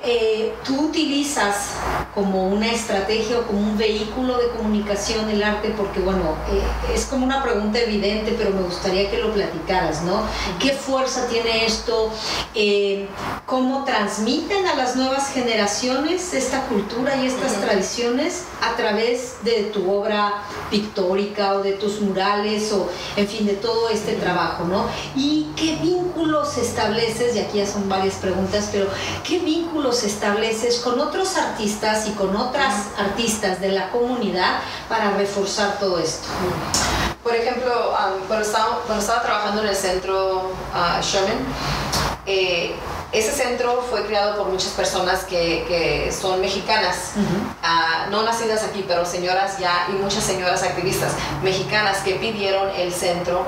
eh, 0.03 0.53
tú 0.65 0.87
utilizas 0.87 1.73
como 2.15 2.47
una 2.47 2.71
estrategia 2.71 3.37
o 3.37 3.43
como 3.43 3.59
un 3.59 3.77
vehículo 3.77 4.37
de 4.37 4.47
comunicación 4.49 5.29
el 5.29 5.43
arte 5.43 5.73
porque 5.77 5.99
bueno, 5.99 6.35
eh, 6.51 6.93
es 6.93 7.05
como 7.05 7.23
una 7.23 7.43
pregunta 7.43 7.79
evidente, 7.79 8.33
pero 8.37 8.49
me 8.49 8.61
gustaría 8.63 9.11
que 9.11 9.19
lo 9.19 9.31
platicaras, 9.31 10.01
¿no? 10.01 10.23
¿Qué 10.59 10.71
fuerza 10.71 11.27
tiene 11.27 11.65
esto? 11.65 12.11
Eh, 12.55 13.07
¿Cómo 13.45 13.83
transmiten 13.83 14.67
a 14.67 14.75
las 14.75 14.95
nuevas 14.95 15.31
generaciones 15.31 16.33
esta 16.33 16.65
cultura 16.65 17.15
y 17.17 17.27
estas 17.27 17.61
tradiciones 17.61 18.45
a 18.61 18.75
través 18.75 19.43
de 19.43 19.69
tu 19.73 19.89
obra 19.91 20.43
pictórica 20.71 21.53
o 21.53 21.61
de 21.61 21.73
tus 21.73 22.01
murales 22.01 22.71
o 22.73 22.89
en 23.15 23.27
fin, 23.27 23.45
de 23.45 23.53
todo 23.53 23.89
este 23.89 24.13
trabajo, 24.13 24.63
¿no? 24.63 24.85
¿Y 25.15 25.47
qué 25.55 25.75
vínculos 25.75 26.57
estableces? 26.57 27.35
Y 27.35 27.39
aquí 27.39 27.57
ya 27.59 27.67
son 27.67 27.87
varias 27.87 28.15
preguntas, 28.15 28.69
pero 28.71 28.87
¿qué 29.23 29.39
vínculos 29.39 29.90
estableces 30.03 30.79
con 30.79 30.99
otros 30.99 31.37
artistas 31.37 32.07
y 32.07 32.11
con 32.11 32.35
otras 32.35 32.87
artistas 32.97 33.59
de 33.59 33.71
la 33.71 33.89
comunidad 33.91 34.59
para 34.89 35.11
reforzar 35.11 35.79
todo 35.79 35.99
esto? 35.99 36.27
Por 37.23 37.35
ejemplo, 37.35 37.91
um, 37.91 38.27
cuando, 38.27 38.45
estaba, 38.45 38.81
cuando, 38.85 39.01
estaba, 39.01 39.21
trabajando 39.21 39.61
en 39.61 39.69
el 39.69 39.75
centro 39.75 40.51
uh, 40.73 41.01
Sherman, 41.01 41.37
eh, 42.25 42.73
ese 43.11 43.31
centro 43.31 43.85
fue 43.89 44.05
creado 44.05 44.37
por 44.37 44.47
muchas 44.47 44.71
personas 44.71 45.25
que, 45.25 45.65
que 45.67 46.11
son 46.13 46.39
mexicanas, 46.39 47.11
ah, 47.61 48.07
no 48.09 48.23
nacidas 48.23 48.63
aquí, 48.63 48.85
pero 48.87 49.05
señoras 49.05 49.59
ya 49.59 49.87
y 49.89 49.93
muchas 49.93 50.23
señoras 50.23 50.63
activistas 50.63 51.11
mexicanas 51.43 51.97
que 51.99 52.15
pidieron 52.15 52.69
el 52.69 52.93
centro. 52.93 53.45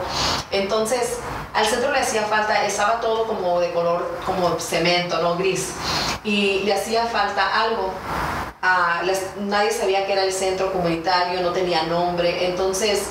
Entonces, 0.51 1.17
al 1.54 1.66
centro 1.66 1.92
le 1.92 2.00
hacía 2.00 2.24
falta, 2.24 2.66
estaba 2.66 3.00
todo 3.00 3.26
como 3.26 3.60
de 3.60 3.72
color, 3.72 4.20
como 4.26 4.60
cemento, 4.60 5.22
no 5.22 5.38
gris, 5.38 5.74
y 6.24 6.62
le 6.63 6.74
hacía 6.74 7.06
falta 7.06 7.62
algo. 7.62 7.94
Ah, 8.62 9.02
nadie 9.42 9.72
sabía 9.72 10.06
que 10.06 10.13
era 10.13 10.24
el 10.24 10.32
centro 10.32 10.72
comunitario, 10.72 11.42
no 11.42 11.52
tenía 11.52 11.84
nombre, 11.84 12.48
entonces 12.48 13.04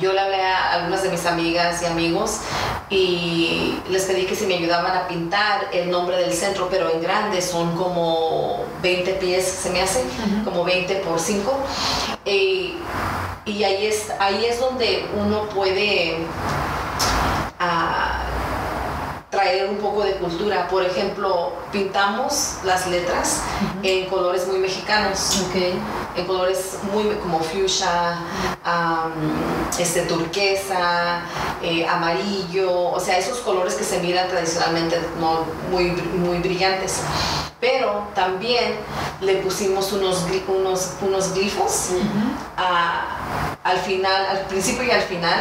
yo 0.00 0.12
le 0.12 0.20
hablé 0.20 0.42
a 0.42 0.72
algunas 0.74 1.02
de 1.02 1.08
mis 1.08 1.26
amigas 1.26 1.82
y 1.82 1.86
amigos 1.86 2.40
y 2.88 3.78
les 3.90 4.04
pedí 4.04 4.24
que 4.26 4.36
si 4.36 4.46
me 4.46 4.54
ayudaban 4.54 4.96
a 4.96 5.08
pintar 5.08 5.68
el 5.72 5.90
nombre 5.90 6.16
del 6.16 6.32
centro, 6.32 6.68
pero 6.70 6.90
en 6.90 7.02
grande, 7.02 7.42
son 7.42 7.76
como 7.76 8.64
20 8.82 9.14
pies, 9.14 9.44
se 9.44 9.70
me 9.70 9.82
hace, 9.82 10.04
como 10.44 10.64
20 10.64 10.94
por 10.96 11.18
5. 11.18 11.52
y 12.24 13.64
ahí 13.64 13.86
es, 13.86 14.10
ahí 14.20 14.44
es 14.44 14.60
donde 14.60 15.06
uno 15.16 15.48
puede 15.48 16.18
ah, 17.60 18.22
traer 19.30 19.68
un 19.68 19.76
poco 19.76 20.02
de 20.02 20.12
cultura. 20.14 20.66
Por 20.68 20.82
ejemplo, 20.82 21.52
pintamos 21.70 22.58
las 22.64 22.86
letras 22.86 23.42
en 23.82 24.06
colores 24.06 24.46
muy 24.48 24.58
mexicanos. 24.58 25.44
En 26.16 26.26
colores 26.26 26.78
muy 26.92 27.04
como 27.16 27.40
fuchsia, 27.40 28.18
este, 29.78 30.02
turquesa, 30.02 31.20
eh, 31.62 31.86
amarillo, 31.86 32.90
o 32.90 33.00
sea, 33.00 33.18
esos 33.18 33.38
colores 33.40 33.74
que 33.74 33.84
se 33.84 34.00
miran 34.00 34.28
tradicionalmente 34.28 34.98
no 35.20 35.44
muy, 35.70 35.90
muy 35.90 36.38
brillantes. 36.38 37.02
Pero 37.60 38.04
también 38.14 38.76
le 39.20 39.36
pusimos 39.36 39.92
unos, 39.92 40.24
unos, 40.48 40.92
unos 41.02 41.34
glifos 41.34 41.90
al 43.66 43.78
final, 43.78 44.26
al 44.26 44.40
principio 44.46 44.84
y 44.84 44.90
al 44.90 45.02
final, 45.02 45.40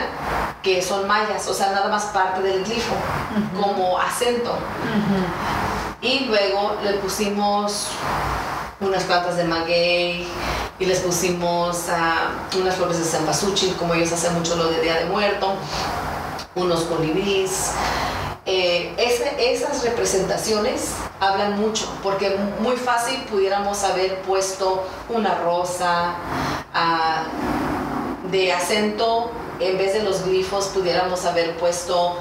que 0.65 0.81
son 0.81 1.07
mayas, 1.07 1.47
o 1.47 1.53
sea, 1.53 1.71
nada 1.71 1.89
más 1.89 2.05
parte 2.05 2.41
del 2.41 2.63
glifo, 2.63 2.95
como 3.55 3.99
acento. 3.99 4.57
Y 6.01 6.25
luego 6.25 6.77
le 6.83 6.93
pusimos 6.93 7.89
unas 8.79 9.03
plantas 9.03 9.37
de 9.37 9.43
maguey 9.43 10.27
y 10.79 10.85
les 10.85 11.01
pusimos 11.01 11.85
uh, 11.87 12.59
unas 12.59 12.75
flores 12.75 12.97
de 12.97 13.03
cempasúchil, 13.03 13.75
como 13.75 13.93
ellos 13.93 14.11
hacen 14.11 14.33
mucho 14.33 14.55
lo 14.55 14.67
de 14.69 14.81
Día 14.81 14.95
de 14.95 15.05
Muerto, 15.05 15.53
unos 16.55 16.81
colibríes. 16.85 17.71
Eh, 18.47 18.95
esas 19.37 19.83
representaciones 19.83 20.93
hablan 21.19 21.59
mucho, 21.59 21.87
porque 22.01 22.37
muy 22.59 22.75
fácil 22.75 23.19
pudiéramos 23.29 23.83
haber 23.83 24.19
puesto 24.21 24.83
una 25.09 25.35
rosa 25.35 26.15
uh, 26.73 28.29
de 28.31 28.51
acento 28.51 29.31
en 29.59 29.77
vez 29.77 29.93
de 29.93 30.03
los 30.03 30.25
glifos 30.25 30.67
pudiéramos 30.67 31.25
haber 31.25 31.55
puesto, 31.57 32.17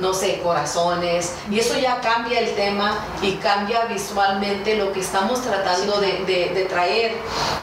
no 0.00 0.14
sé, 0.14 0.40
corazones. 0.42 1.32
Y 1.50 1.58
eso 1.58 1.78
ya 1.78 2.00
cambia 2.00 2.40
el 2.40 2.54
tema 2.54 2.98
y 3.22 3.32
cambia 3.34 3.84
visualmente 3.86 4.76
lo 4.76 4.92
que 4.92 5.00
estamos 5.00 5.42
tratando 5.42 6.00
de, 6.00 6.66
traer 6.68 7.16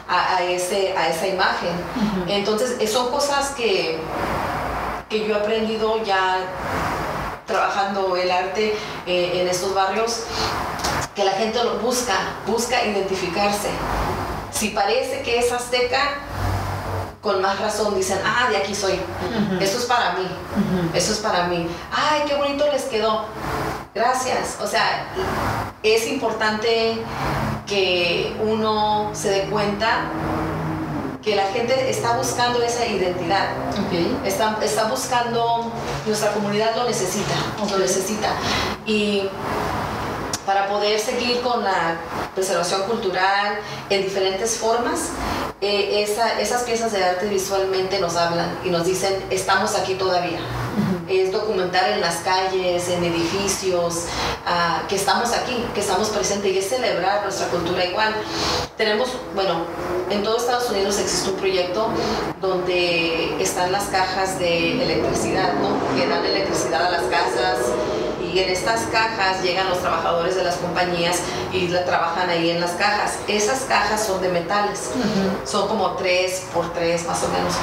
a, 0.08 0.42
ese, 0.44 0.96
a 0.98 1.10
esa 1.10 1.28
imagen. 1.28 1.72
Entonces, 2.28 2.90
son 2.92 3.10
cosas 3.12 3.52
que, 3.52 3.98
que 5.10 5.28
yo 5.28 5.36
he 5.36 5.38
aprendido 5.38 6.04
ya 6.04 6.40
trabajando 7.46 8.16
el 8.16 8.32
arte 8.32 8.76
eh, 9.06 9.42
en 9.42 9.48
estos 9.48 9.74
barrios, 9.74 10.24
que 11.16 11.24
la 11.24 11.34
gente 11.34 11.64
lo 11.64 11.80
busca, 11.80 12.16
busca 12.48 12.84
identificarse. 12.86 13.70
Si 14.52 14.70
parece 14.70 15.22
que 15.24 15.40
es 15.40 15.52
azteca, 15.52 16.20
con 17.24 17.42
más 17.42 17.58
razón 17.58 17.96
dicen, 17.96 18.20
ah, 18.26 18.50
de 18.50 18.58
aquí 18.58 18.76
soy. 18.76 19.00
Eso 19.62 19.78
es 19.80 19.86
para 19.86 20.12
mí. 20.14 20.28
Eso 20.94 21.14
es 21.14 21.20
para 21.20 21.48
mí. 21.48 21.68
Ay, 21.90 22.24
qué 22.28 22.36
bonito 22.36 22.66
les 22.70 22.84
quedó. 22.84 23.26
Gracias. 23.96 24.58
O 24.62 24.68
sea, 24.68 25.08
es 25.82 26.06
importante 26.08 27.02
que 27.66 28.36
uno 28.44 29.10
se 29.14 29.30
dé 29.30 29.42
cuenta 29.44 30.10
que 31.24 31.38
la 31.38 31.46
gente 31.48 31.90
está 31.90 32.18
buscando 32.18 32.62
esa 32.62 32.86
identidad. 32.86 33.52
Está, 34.26 34.60
está 34.62 34.90
buscando, 34.90 35.72
nuestra 36.06 36.34
comunidad 36.34 36.76
lo 36.76 36.84
necesita, 36.84 37.36
lo 37.72 37.78
necesita. 37.78 38.34
Y 38.86 39.30
para 40.46 40.68
poder 40.68 41.00
seguir 41.00 41.40
con 41.40 41.64
la 41.64 41.96
preservación 42.36 42.82
cultural 42.84 43.60
en 43.90 44.04
diferentes 44.04 44.58
formas, 44.58 45.12
eh, 45.64 46.04
esas 46.40 46.64
piezas 46.64 46.92
de 46.92 47.02
arte 47.02 47.28
visualmente 47.28 47.98
nos 48.00 48.18
hablan 48.18 48.60
y 48.66 48.70
nos 48.70 48.86
dicen, 48.86 49.14
estamos 49.30 49.76
aquí 49.76 49.96
todavía. 49.96 50.40
Es 51.08 51.32
documentar 51.32 51.90
en 51.92 52.02
las 52.02 52.18
calles, 52.18 52.90
en 52.90 53.04
edificios, 53.04 54.06
ah, 54.46 54.84
que 54.90 54.96
estamos 54.96 55.32
aquí, 55.32 55.64
que 55.74 55.80
estamos 55.80 56.10
presentes 56.10 56.52
y 56.52 56.58
es 56.58 56.68
celebrar 56.68 57.24
nuestra 57.24 57.48
cultura 57.48 57.86
igual. 57.86 58.14
Tenemos, 58.76 59.10
bueno, 59.36 59.66
en 60.10 60.22
todo 60.22 60.38
Estados 60.38 60.70
Unidos 60.70 61.00
existe 61.00 61.30
un 61.30 61.38
proyecto 61.38 61.88
donde 62.42 63.42
están 63.42 63.72
las 63.72 63.86
cajas 63.86 64.40
de 64.40 64.82
electricidad, 64.84 65.54
¿no? 65.54 65.96
que 65.96 66.08
dan 66.08 66.26
electricidad 66.26 66.88
a 66.88 66.92
las 66.92 67.04
casas 67.04 67.60
y 68.34 68.40
en 68.40 68.50
estas 68.50 68.82
cajas 68.92 69.44
llegan 69.44 69.70
los 69.70 69.80
trabajadores 69.80 70.36
de 70.36 70.44
las 70.44 70.56
compañías 70.56 71.20
y 71.52 71.68
la 71.68 71.86
trabajan 71.86 72.30
ahí 72.30 72.50
en 72.50 72.60
las 72.60 72.72
cajas. 72.72 73.20
Esas 73.28 73.62
cajas 73.62 74.06
son 74.06 74.22
de 74.22 74.30
metales, 74.30 74.90
son 75.46 75.68
como 75.68 75.92
3 75.92 76.48
por 76.54 76.74
3 76.74 77.06
más 77.06 77.24
o 77.24 77.28
menos 77.30 77.54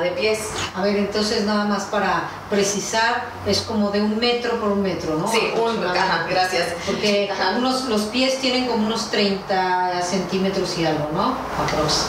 de 0.00 0.10
pies. 0.10 0.38
A 0.74 0.82
ver, 0.82 0.96
entonces 0.96 1.44
nada 1.44 1.64
más 1.64 1.84
para 1.84 2.28
precisar, 2.50 3.24
es 3.46 3.60
como 3.62 3.90
de 3.90 4.02
un 4.02 4.18
metro 4.18 4.58
por 4.60 4.70
un 4.70 4.82
metro, 4.82 5.16
¿no? 5.16 5.28
Sí, 5.28 5.52
un, 5.56 5.84
ajá, 5.84 6.26
gracias. 6.28 6.68
Porque 6.86 7.30
Unos, 7.56 7.84
los 7.84 8.02
pies 8.02 8.38
tienen 8.40 8.66
como 8.66 8.86
unos 8.86 9.10
30 9.10 10.02
centímetros 10.02 10.78
y 10.78 10.86
algo, 10.86 11.08
¿no? 11.12 11.36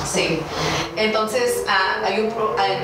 Sí. 0.06 0.41
Entonces, 0.96 1.63
ah, 1.67 2.06
hay 2.06 2.22
un 2.22 2.34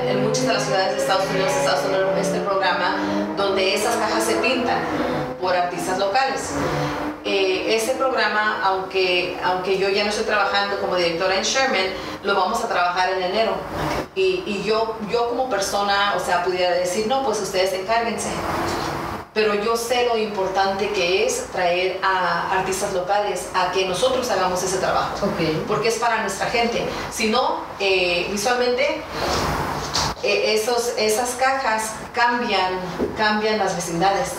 en 0.08 0.22
muchas 0.22 0.46
de 0.46 0.52
las 0.54 0.64
ciudades 0.64 0.96
de 0.96 0.98
Estados 0.98 1.26
Unidos 1.30 1.52
está 1.52 1.72
haciendo 1.72 2.16
este 2.16 2.40
programa 2.40 2.96
donde 3.36 3.74
esas 3.74 3.96
cajas 3.96 4.24
se 4.24 4.34
pintan 4.36 4.78
por 5.40 5.54
artistas 5.54 5.98
locales. 5.98 6.50
Eh, 7.24 7.74
ese 7.74 7.94
programa, 7.94 8.60
aunque, 8.62 9.36
aunque 9.42 9.78
yo 9.78 9.88
ya 9.88 10.04
no 10.04 10.10
estoy 10.10 10.26
trabajando 10.26 10.78
como 10.78 10.96
directora 10.96 11.36
en 11.36 11.42
Sherman, 11.42 11.86
lo 12.22 12.34
vamos 12.34 12.62
a 12.62 12.68
trabajar 12.68 13.10
en 13.10 13.22
enero. 13.22 13.52
Y, 14.14 14.42
y 14.46 14.62
yo, 14.64 14.96
yo 15.10 15.30
como 15.30 15.48
persona, 15.48 16.14
o 16.16 16.20
sea, 16.20 16.44
pudiera 16.44 16.70
decir, 16.70 17.06
no, 17.06 17.24
pues 17.24 17.40
ustedes 17.40 17.72
encárguense 17.72 18.28
pero 19.34 19.52
yo 19.54 19.76
sé 19.76 20.06
lo 20.06 20.16
importante 20.16 20.90
que 20.90 21.26
es 21.26 21.46
traer 21.50 21.98
a 22.02 22.60
artistas 22.60 22.94
locales 22.94 23.48
a 23.52 23.72
que 23.72 23.84
nosotros 23.84 24.30
hagamos 24.30 24.62
ese 24.62 24.78
trabajo, 24.78 25.28
porque 25.66 25.88
es 25.88 25.98
para 25.98 26.20
nuestra 26.22 26.46
gente. 26.46 26.86
Si 27.10 27.28
no, 27.28 27.58
eh, 27.80 28.28
visualmente 28.30 29.02
e, 30.24 30.54
esos, 30.54 30.94
esas 30.96 31.30
cajas 31.30 31.92
cambian, 32.12 32.80
cambian 33.16 33.58
las 33.58 33.76
vecindades. 33.76 34.32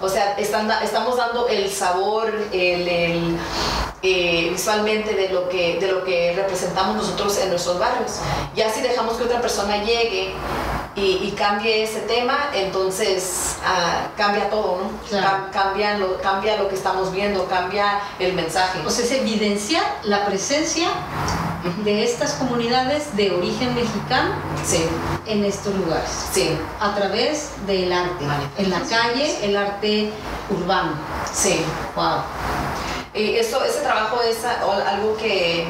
O 0.00 0.08
sea, 0.08 0.34
están, 0.34 0.70
estamos 0.82 1.16
dando 1.16 1.48
el 1.48 1.70
sabor, 1.70 2.32
el, 2.52 3.38
eh, 4.02 4.48
visualmente 4.50 5.14
de 5.14 5.30
lo, 5.30 5.48
que, 5.48 5.78
de 5.78 5.88
lo 5.88 6.04
que 6.04 6.34
representamos 6.36 6.96
nosotros 6.96 7.38
en 7.38 7.50
nuestros 7.50 7.78
barrios. 7.78 8.18
Ya 8.54 8.70
si 8.70 8.80
dejamos 8.80 9.16
que 9.16 9.24
otra 9.24 9.40
persona 9.40 9.82
llegue 9.82 10.34
y, 10.96 11.32
cambie 11.32 11.82
ese 11.82 12.00
tema, 12.00 12.50
entonces 12.54 13.56
ah, 13.64 14.06
cambia 14.16 14.48
todo, 14.48 14.78
¿no? 14.78 15.50
cambia, 15.52 15.98
lo, 15.98 16.20
cambia 16.20 16.56
lo 16.56 16.68
que 16.68 16.76
estamos 16.76 17.12
viendo, 17.12 17.46
cambia 17.46 18.00
el 18.18 18.34
mensaje. 18.34 18.78
O 18.86 18.90
sea, 18.90 19.04
se 19.04 19.20
evidencia 19.20 19.82
la 20.04 20.24
presencia 20.24 20.88
de 21.84 22.04
estas 22.04 22.34
comunidades 22.34 23.16
de 23.16 23.32
origen 23.32 23.74
mexicano 23.74 24.34
sí. 24.64 24.84
en 25.26 25.44
estos 25.44 25.74
lugares. 25.74 26.10
Sí. 26.32 26.56
A 26.80 26.94
través 26.94 27.50
del 27.66 27.92
arte. 27.92 28.24
En 28.58 28.70
la 28.70 28.80
calle, 28.80 29.44
el 29.44 29.56
arte 29.56 30.10
urbano. 30.50 30.92
Sí. 31.32 31.64
Wow. 31.96 32.22
Y 33.14 33.36
eso, 33.36 33.64
ese 33.64 33.80
trabajo 33.80 34.20
es 34.22 34.44
algo 34.44 35.16
que 35.16 35.66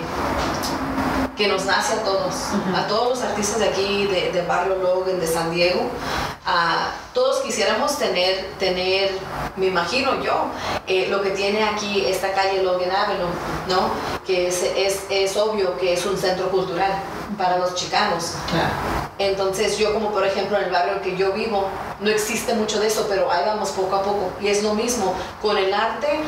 que 1.37 1.49
nos 1.49 1.64
nace 1.64 1.94
a 1.94 2.03
todos, 2.03 2.35
a 2.75 2.87
todos 2.87 3.11
los 3.11 3.23
artistas 3.23 3.59
de 3.59 3.68
aquí, 3.68 4.07
de, 4.07 4.42
Barrio 4.42 4.77
Logan, 4.77 5.18
de 5.18 5.27
San 5.27 5.51
Diego. 5.51 5.90
a 6.47 6.92
todos 7.12 7.42
quisiéramos 7.42 7.97
tener, 7.99 8.51
tener, 8.59 9.11
me 9.57 9.66
imagino 9.66 10.23
yo, 10.23 10.47
eh, 10.87 11.07
lo 11.09 11.23
que 11.23 11.31
tiene 11.31 11.62
aquí 11.62 12.05
esta 12.07 12.33
calle 12.33 12.62
Logan 12.62 12.90
Avenue, 12.90 13.29
¿no? 13.68 13.90
Que 14.27 14.49
es, 14.49 14.62
es, 14.77 15.05
es 15.09 15.37
obvio 15.37 15.79
que 15.79 15.94
es 15.94 16.05
un 16.07 16.18
centro 16.18 16.51
cultural 16.51 16.92
para 17.38 17.59
los 17.59 17.75
chicanos. 17.75 18.35
Entonces 19.18 19.79
yo 19.79 19.94
como 19.94 20.11
por 20.11 20.27
ejemplo 20.27 20.57
en 20.59 20.64
el 20.64 20.70
barrio 20.70 21.00
que 21.00 21.16
yo 21.16 21.33
vivo, 21.33 21.68
no 22.00 22.11
existe 22.11 22.55
mucho 22.55 22.81
de 22.81 22.88
eso, 22.88 23.07
pero 23.09 23.31
ahí 23.31 23.44
vamos 23.46 23.70
poco 23.70 23.94
a 23.94 24.03
poco. 24.03 24.33
Y 24.40 24.48
es 24.48 24.62
lo 24.62 24.74
mismo 24.74 25.14
con 25.40 25.57
el 25.57 25.72
arte, 25.72 26.20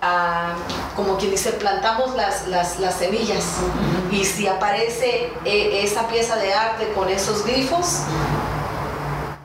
ah, 0.00 0.54
como 0.94 1.16
quien 1.18 1.32
dice, 1.32 1.52
plantamos 1.52 2.14
las, 2.14 2.46
las, 2.48 2.78
las 2.78 2.94
semillas. 2.94 3.44
Y 4.10 4.24
si 4.24 4.46
aparece 4.46 5.32
eh, 5.44 5.80
esa 5.82 6.06
pieza 6.08 6.36
de 6.36 6.54
arte 6.54 6.92
con 6.94 7.08
esos 7.08 7.44
grifos, 7.44 8.02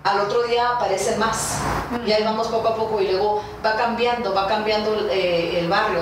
al 0.04 0.20
otro 0.20 0.44
día 0.44 0.70
aparecen 0.70 1.18
más. 1.20 1.60
Y 2.06 2.12
ahí 2.12 2.24
vamos 2.24 2.48
poco 2.48 2.68
a 2.68 2.76
poco 2.76 3.02
y 3.02 3.08
luego 3.08 3.44
va 3.66 3.76
cambiando, 3.76 4.34
va 4.34 4.48
cambiando 4.48 5.08
eh, 5.10 5.60
el 5.60 5.70
barrio, 5.70 6.02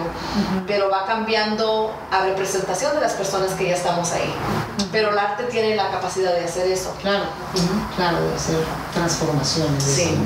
pero 0.65 0.89
va 0.89 1.05
cambiando 1.05 1.93
a 2.09 2.21
representación 2.23 2.95
de 2.95 3.01
las 3.01 3.13
personas 3.13 3.53
que 3.53 3.67
ya 3.67 3.75
estamos 3.75 4.11
ahí. 4.11 4.33
Pero 4.91 5.11
el 5.11 5.19
arte 5.19 5.43
tiene 5.45 5.75
la 5.75 5.91
capacidad 5.91 6.33
de 6.33 6.45
hacer 6.45 6.67
eso. 6.71 6.93
Claro, 7.01 7.25
claro, 7.95 8.21
de 8.21 8.35
hacer 8.35 8.57
transformaciones 8.93 9.85
de 9.85 9.93
sí. 9.93 10.19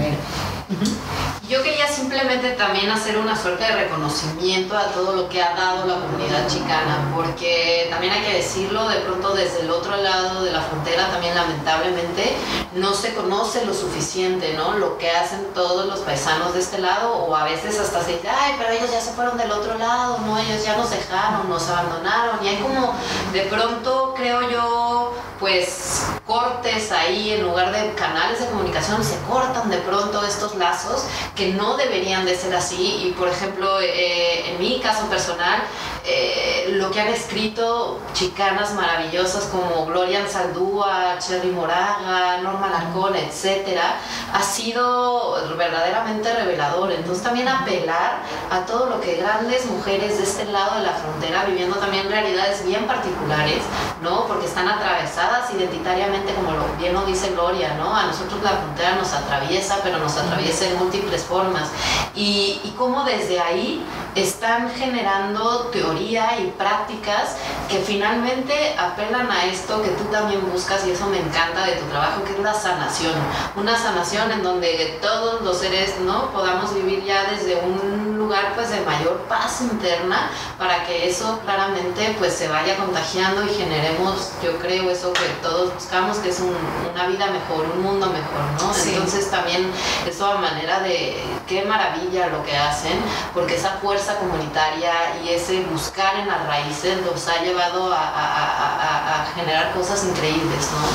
Yo 1.50 1.62
quería 1.62 1.88
simplemente 2.16 2.52
también 2.52 2.90
hacer 2.90 3.18
una 3.18 3.36
suerte 3.36 3.66
de 3.66 3.76
reconocimiento 3.76 4.78
a 4.78 4.86
todo 4.86 5.18
lo 5.18 5.28
que 5.28 5.44
ha 5.44 5.54
dado 5.54 5.86
la 5.86 5.96
comunidad 5.96 6.48
chicana, 6.48 7.12
porque 7.14 7.88
también 7.90 8.14
hay 8.14 8.22
que 8.22 8.34
decirlo, 8.36 8.88
de 8.88 9.00
pronto 9.00 9.34
desde 9.34 9.62
el 9.62 9.70
otro 9.70 9.98
lado 9.98 10.46
de 10.46 10.52
la 10.54 10.62
frontera 10.62 11.10
también 11.12 11.36
lamentablemente 11.36 12.34
no 12.76 12.94
se 12.94 13.14
conoce 13.14 13.66
lo 13.66 13.74
suficiente, 13.74 14.54
¿no? 14.54 14.78
Lo 14.78 14.98
que 14.98 15.12
hacen 15.12 15.46
todos 15.54 15.88
los 15.88 16.00
paisanos 16.00 16.54
de 16.54 16.62
este 16.62 16.78
lado, 16.78 17.16
o 17.16 17.36
a 17.36 17.44
veces 17.44 17.78
hasta 17.78 18.02
se 18.02 18.14
dice, 18.14 18.30
ay, 18.30 18.54
pero 18.58 18.72
ellos 18.72 18.90
ya 18.92 19.02
se 19.02 19.12
fueron 19.12 19.38
del 19.38 19.52
otro 19.52 19.78
lado, 19.78 20.20
¿no? 20.20 20.38
Ellos 20.38 20.64
ya 20.64 20.78
nos 20.78 20.92
dejaron, 20.92 21.50
nos 21.50 21.68
abandonaron, 21.68 22.44
y 22.46 22.48
hay 22.48 22.58
como, 22.58 22.94
de 23.34 23.42
pronto 23.42 24.14
creo 24.16 24.50
yo, 24.50 25.14
pues 25.40 26.06
cortes 26.26 26.92
ahí 26.92 27.34
en 27.34 27.44
lugar 27.44 27.72
de 27.72 27.94
canales 27.94 28.40
de 28.40 28.46
comunicación, 28.48 29.04
se 29.04 29.18
cortan 29.30 29.70
de 29.70 29.78
pronto 29.80 30.26
estos 30.26 30.56
lazos 30.56 31.04
que 31.36 31.50
no 31.50 31.76
deberían 31.76 32.05
de 32.06 32.38
ser 32.38 32.54
así 32.54 33.08
y 33.08 33.12
por 33.18 33.28
ejemplo 33.28 33.82
eh, 33.82 34.52
en 34.52 34.60
mi 34.60 34.80
caso 34.80 35.10
personal 35.10 35.64
eh, 36.08 36.76
lo 36.78 36.92
que 36.92 37.02
han 37.02 37.08
escrito 37.08 38.00
chicanas 38.14 38.74
maravillosas 38.74 39.46
como 39.46 39.88
Gloria 39.88 40.28
Saldúa, 40.28 41.18
Cherry 41.20 41.50
Moraga, 41.50 42.38
Norma 42.42 42.70
Larcón, 42.70 43.16
etcétera, 43.16 43.98
ha 44.32 44.42
sido 44.44 45.56
verdaderamente 45.58 46.32
revelador. 46.34 46.92
Entonces 46.92 47.24
también 47.24 47.48
apelar 47.48 48.20
a 48.52 48.66
todo 48.66 48.88
lo 48.88 49.02
que 49.02 49.16
grandes 49.16 49.66
mujeres 49.66 50.18
de 50.18 50.24
este 50.24 50.46
lado 50.46 50.76
de 50.76 50.84
la 50.84 50.94
frontera 50.94 51.46
viviendo 51.46 51.78
también 51.78 52.10
realidades 52.10 52.64
bien 52.66 52.86
particulares, 52.86 53.64
¿no? 54.02 54.26
Porque 54.28 54.46
están 54.46 54.68
atravesadas 54.68 55.52
identitariamente, 55.54 56.34
como 56.36 56.52
bien 56.78 56.94
lo 56.94 57.04
dice 57.06 57.32
Gloria, 57.32 57.74
¿no? 57.76 57.96
A 57.96 58.06
nosotros 58.06 58.44
la 58.44 58.52
frontera 58.52 58.96
nos 58.96 59.12
atraviesa, 59.14 59.80
pero 59.84 59.98
nos 59.98 60.18
atraviesa 60.18 60.66
en 60.66 60.78
múltiples 60.78 61.24
formas. 61.24 61.70
Y, 62.16 62.62
y 62.64 62.76
cómo 62.78 63.04
desde 63.04 63.40
ahí 63.40 63.84
están 64.16 64.72
generando 64.72 65.68
teoría 65.72 66.40
y 66.40 66.52
prácticas 66.58 67.36
que 67.70 67.80
finalmente 67.80 68.76
apelan 68.78 69.30
a 69.30 69.46
esto 69.46 69.82
que 69.84 69.90
tú 69.90 70.06
también 70.06 70.40
buscas 70.52 70.88
y 70.88 70.92
eso 70.92 71.06
me 71.08 71.20
encanta 71.20 71.66
de 71.66 71.74
tu 71.74 71.86
trabajo, 71.86 72.24
que 72.24 72.32
es 72.34 72.40
la 72.40 72.54
sanación. 72.54 73.14
Una 73.56 73.78
sanación 73.78 74.32
en 74.32 74.42
donde 74.42 74.98
todos 75.02 75.42
los 75.42 75.58
seres 75.58 76.00
no 76.00 76.32
podamos 76.32 76.74
vivir 76.74 77.04
ya 77.04 77.26
desde 77.26 77.56
un 77.58 78.18
lugar 78.18 78.54
pues 78.56 78.70
de 78.70 78.80
mayor 78.82 79.18
paz 79.28 79.62
interna 79.62 80.30
para 80.58 80.86
que 80.86 81.10
eso 81.10 81.40
claramente 81.44 82.16
pues 82.18 82.34
se 82.34 82.48
vaya 82.48 82.78
contagiando 82.78 83.44
y 83.44 83.50
generemos, 83.50 84.32
yo 84.44 84.58
creo, 84.60 84.90
eso 84.90 85.14
que 85.14 85.26
todos 85.42 85.74
buscamos, 85.74 86.18
que 86.18 86.30
es 86.30 86.40
una 86.40 87.08
vida 87.08 87.28
mejor, 87.28 87.66
un 87.76 87.84
mundo 87.84 88.08
mejor, 88.08 88.42
¿no? 88.60 88.74
Entonces 88.76 89.30
también 89.30 89.70
eso 90.08 90.26
a 90.26 90.38
manera 90.38 90.80
de 90.80 91.22
qué 91.48 91.64
maravilla 91.64 92.28
lo 92.28 92.44
que 92.44 92.56
hacen, 92.56 92.98
porque 93.34 93.56
esa 93.56 93.72
fuerza 93.82 94.18
comunitaria 94.18 94.94
y 95.24 95.30
ese 95.30 95.62
buscar 95.64 96.18
en 96.20 96.28
las 96.28 96.46
raíces 96.48 96.98
los 97.06 97.28
ha 97.28 97.42
llevado 97.44 97.94
a, 97.94 99.26
generar 99.36 99.74
cosas 99.74 100.06
increíbles, 100.06 100.70
¿no? 100.72 100.88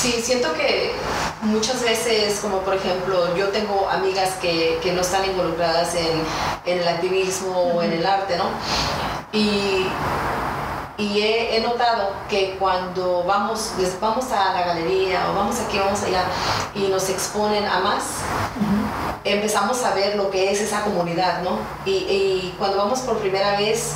Sí, 0.00 0.22
siento 0.22 0.52
que 0.54 0.94
muchas 1.42 1.82
veces, 1.82 2.38
como 2.40 2.60
por 2.60 2.74
ejemplo, 2.74 3.36
yo 3.36 3.48
tengo 3.48 3.88
amigas 3.90 4.34
que, 4.40 4.80
no 4.94 5.02
están 5.02 5.24
involucradas 5.24 5.94
en, 5.94 6.22
el 6.64 6.86
activismo 6.88 7.72
o 7.74 7.82
en 7.82 7.92
el 7.92 8.06
arte, 8.06 8.36
¿no? 8.36 8.44
Y, 9.32 9.86
he, 10.98 11.60
notado 11.60 12.10
que 12.28 12.56
cuando 12.58 13.22
vamos, 13.24 13.72
vamos 14.00 14.32
a 14.32 14.52
la 14.52 14.66
galería 14.66 15.30
o 15.30 15.34
vamos 15.34 15.60
aquí, 15.60 15.78
vamos 15.78 16.02
allá 16.02 16.24
y 16.74 16.88
nos 16.88 17.08
exponen 17.08 17.64
a 17.66 17.78
más, 17.80 18.04
empezamos 19.24 19.84
a 19.84 19.94
ver 19.94 20.16
lo 20.16 20.30
que 20.30 20.50
es 20.50 20.60
esa 20.60 20.82
comunidad, 20.82 21.42
¿no? 21.42 21.58
Y, 21.86 22.52
cuando 22.58 22.78
vamos 22.78 23.00
por 23.00 23.18
primera 23.18 23.56
vez, 23.56 23.92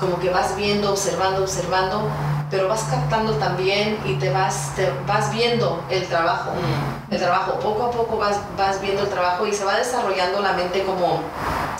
como 0.00 0.18
que 0.18 0.28
vas 0.30 0.56
viendo, 0.56 0.90
observando, 0.90 1.42
observando, 1.42 2.08
pero 2.50 2.68
vas 2.68 2.82
captando 2.90 3.34
también 3.34 3.98
y 4.04 4.14
te 4.14 4.30
vas, 4.30 4.72
te 4.74 4.90
vas 5.06 5.32
viendo 5.32 5.84
el 5.88 6.06
trabajo, 6.06 6.50
mm. 6.50 7.14
el 7.14 7.20
trabajo, 7.20 7.58
poco 7.60 7.84
a 7.84 7.90
poco 7.90 8.16
vas, 8.16 8.38
vas 8.58 8.80
viendo 8.80 9.02
el 9.02 9.08
trabajo 9.08 9.46
y 9.46 9.52
se 9.52 9.64
va 9.64 9.76
desarrollando 9.76 10.40
la 10.40 10.52
mente 10.52 10.82
como, 10.82 11.20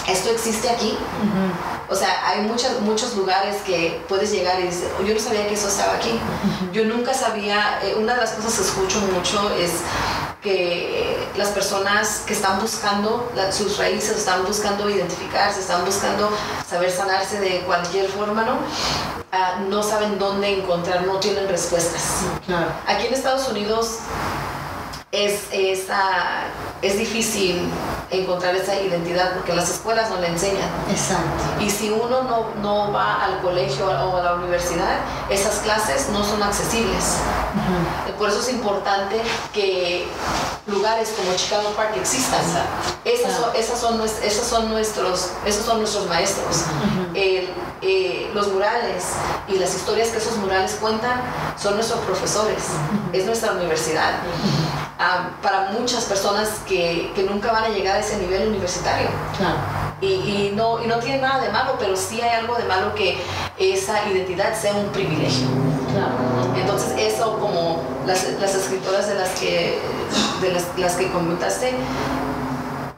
esto 0.08 0.30
existe 0.30 0.70
aquí. 0.70 0.96
O 1.88 1.94
sea, 1.94 2.28
hay 2.28 2.42
muchos, 2.42 2.80
muchos 2.80 3.14
lugares 3.14 3.56
que 3.66 4.02
puedes 4.08 4.30
llegar 4.30 4.58
y 4.60 4.64
dices, 4.64 4.88
yo 5.06 5.14
no 5.14 5.20
sabía 5.20 5.46
que 5.46 5.54
eso 5.54 5.68
estaba 5.68 5.94
aquí. 5.94 6.18
Yo 6.72 6.84
nunca 6.84 7.12
sabía, 7.12 7.80
eh, 7.82 7.94
una 7.96 8.14
de 8.14 8.20
las 8.20 8.32
cosas 8.32 8.54
que 8.54 8.62
escucho 8.62 9.00
mucho 9.12 9.50
es 9.54 9.72
que 10.42 11.18
las 11.36 11.48
personas 11.48 12.22
que 12.26 12.34
están 12.34 12.60
buscando 12.60 13.30
sus 13.50 13.78
raíces, 13.78 14.18
están 14.18 14.44
buscando 14.44 14.88
identificarse, 14.88 15.60
están 15.60 15.84
buscando 15.84 16.30
saber 16.68 16.90
sanarse 16.90 17.40
de 17.40 17.60
cualquier 17.60 18.08
forma, 18.08 18.44
¿no? 18.44 18.58
Ah, 19.32 19.60
no 19.68 19.82
saben 19.82 20.18
dónde 20.18 20.58
encontrar, 20.58 21.06
no 21.06 21.18
tienen 21.18 21.48
respuestas. 21.48 22.24
Aquí 22.86 23.06
en 23.06 23.14
Estados 23.14 23.48
Unidos 23.48 23.98
es, 25.10 25.44
es, 25.50 25.86
es 26.82 26.98
difícil 26.98 27.68
encontrar 28.22 28.54
esa 28.54 28.80
identidad 28.80 29.34
porque 29.34 29.54
las 29.54 29.70
escuelas 29.70 30.10
no 30.10 30.20
le 30.20 30.28
enseñan. 30.28 30.68
Exacto. 30.90 31.44
Y 31.60 31.70
si 31.70 31.90
uno 31.90 32.22
no, 32.22 32.46
no 32.62 32.92
va 32.92 33.24
al 33.24 33.40
colegio 33.40 33.86
o 33.86 34.16
a 34.16 34.22
la 34.22 34.34
universidad, 34.34 34.98
esas 35.30 35.56
clases 35.60 36.08
no 36.10 36.24
son 36.24 36.42
accesibles. 36.42 37.18
Por 38.18 38.28
eso 38.28 38.40
es 38.40 38.50
importante 38.50 39.20
que 39.52 40.06
lugares 40.66 41.14
como 41.16 41.34
Chicago 41.36 41.70
Park 41.76 41.96
existan. 41.96 42.40
Esas, 43.04 43.34
son, 43.34 43.56
esas, 43.56 43.78
son, 43.78 44.00
esos 44.22 44.46
son 44.46 44.70
nuestros, 44.70 45.30
esos 45.44 45.64
son 45.64 45.78
nuestros 45.78 46.06
maestros. 46.08 46.64
Eh, 47.14 48.30
los 48.34 48.48
murales 48.48 49.04
y 49.46 49.58
las 49.58 49.74
historias 49.74 50.08
que 50.08 50.18
esos 50.18 50.36
murales 50.38 50.76
cuentan 50.80 51.20
son 51.60 51.74
nuestros 51.74 52.00
profesores, 52.00 52.64
es 53.12 53.26
nuestra 53.26 53.52
universidad. 53.52 54.14
para 55.42 55.72
muchas 55.72 56.04
personas 56.04 56.48
que, 56.66 57.12
que, 57.14 57.24
nunca 57.24 57.52
van 57.52 57.64
a 57.64 57.68
llegar 57.68 57.96
a 57.96 58.00
ese 58.04 58.18
nivel 58.18 58.48
universitario. 58.48 59.08
Y, 60.00 60.06
y, 60.06 60.52
no, 60.54 60.82
y 60.82 60.86
no 60.86 60.98
tiene 60.98 61.20
nada 61.20 61.42
de 61.42 61.50
malo, 61.50 61.76
pero 61.78 61.96
sí 61.96 62.20
hay 62.20 62.40
algo 62.40 62.56
de 62.56 62.64
malo 62.64 62.94
que 62.94 63.16
esa 63.58 64.06
identidad 64.08 64.54
sea 64.54 64.74
un 64.74 64.88
privilegio. 64.88 65.46
Entonces 66.56 66.92
eso 66.98 67.38
como 67.38 67.82
las, 68.06 68.28
las, 68.40 68.54
escritoras 68.54 69.08
de 69.08 69.14
las 69.14 69.30
que, 69.40 69.78
de 70.40 70.52
las, 70.52 70.66
las 70.76 70.94
que 70.96 71.10
comentaste, 71.10 71.72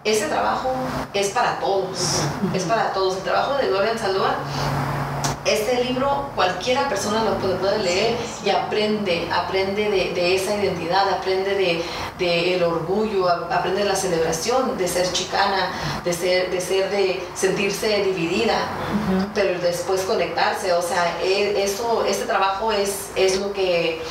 ese 0.04 0.26
trabajo 0.26 0.72
es 1.14 1.30
para 1.30 1.58
todos, 1.58 2.22
es 2.54 2.62
para 2.64 2.92
todos. 2.92 3.16
El 3.18 3.22
trabajo 3.22 3.54
de 3.54 3.68
Gloria 3.68 3.96
Salúa 3.98 4.36
este 5.46 5.84
libro 5.84 6.30
cualquiera 6.34 6.88
persona 6.88 7.22
lo 7.24 7.36
puede, 7.38 7.78
leer 7.78 8.16
y 8.44 8.50
aprende, 8.50 9.28
aprende 9.32 9.88
de, 9.90 10.34
esa 10.34 10.56
identidad, 10.56 11.08
aprende 11.08 11.82
de, 12.18 12.54
el 12.54 12.62
orgullo, 12.62 13.28
aprende 13.28 13.82
de 13.82 13.88
la 13.88 13.96
celebración 13.96 14.76
de 14.76 14.88
ser 14.88 15.10
chicana, 15.12 15.70
de 16.04 16.12
ser, 16.12 16.50
de 16.50 16.60
ser, 16.60 16.90
de 16.90 17.22
sentirse 17.34 18.02
dividida, 18.04 18.68
pero 19.34 19.58
después 19.60 20.02
conectarse. 20.02 20.72
O 20.72 20.82
sea, 20.82 21.18
e, 21.22 21.62
eso, 21.62 22.04
este 22.06 22.24
trabajo 22.24 22.72
es, 22.72 23.10
es 23.14 23.38
lo 23.38 23.52
que 23.52 24.02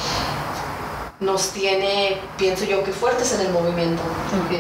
nos 1.20 1.50
tiene, 1.52 2.20
pienso 2.38 2.66
yo, 2.66 2.84
que 2.84 2.92
fuertes 2.92 3.34
en 3.34 3.42
el 3.42 3.50
movimiento 3.50 4.02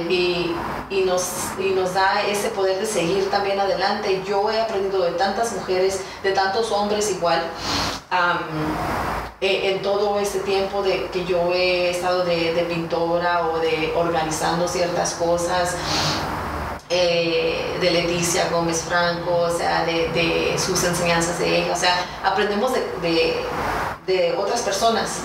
y, 0.09 0.55
y, 0.89 1.01
nos, 1.01 1.29
y 1.59 1.71
nos 1.71 1.93
da 1.93 2.21
ese 2.21 2.49
poder 2.49 2.79
de 2.79 2.85
seguir 2.85 3.29
también 3.29 3.59
adelante. 3.59 4.21
Yo 4.25 4.49
he 4.49 4.61
aprendido 4.61 5.03
de 5.03 5.11
tantas 5.11 5.51
mujeres, 5.53 6.01
de 6.23 6.31
tantos 6.31 6.71
hombres 6.71 7.11
igual, 7.11 7.43
e, 9.41 9.71
en 9.71 9.81
todo 9.81 10.17
este 10.19 10.39
tiempo 10.39 10.81
de, 10.81 11.07
que 11.07 11.25
yo 11.25 11.51
he 11.53 11.89
estado 11.89 12.23
de, 12.23 12.53
de 12.53 12.63
pintora 12.63 13.47
o 13.47 13.59
de 13.59 13.93
organizando 13.95 14.67
ciertas 14.67 15.13
cosas. 15.13 15.75
Eh, 16.87 17.77
de 17.81 17.89
Leticia 17.89 18.47
Gómez 18.51 18.83
Franco, 18.83 19.35
o 19.35 19.49
sea, 19.49 19.83
de, 19.85 20.07
de, 20.09 20.55
sus 20.59 20.83
enseñanzas 20.83 21.39
de 21.39 21.63
ella, 21.63 21.73
o 21.73 21.75
sea, 21.75 21.95
aprendemos 22.23 22.73
de, 22.73 22.81
de 23.01 23.43
otras 24.37 24.61
personas. 24.61 25.19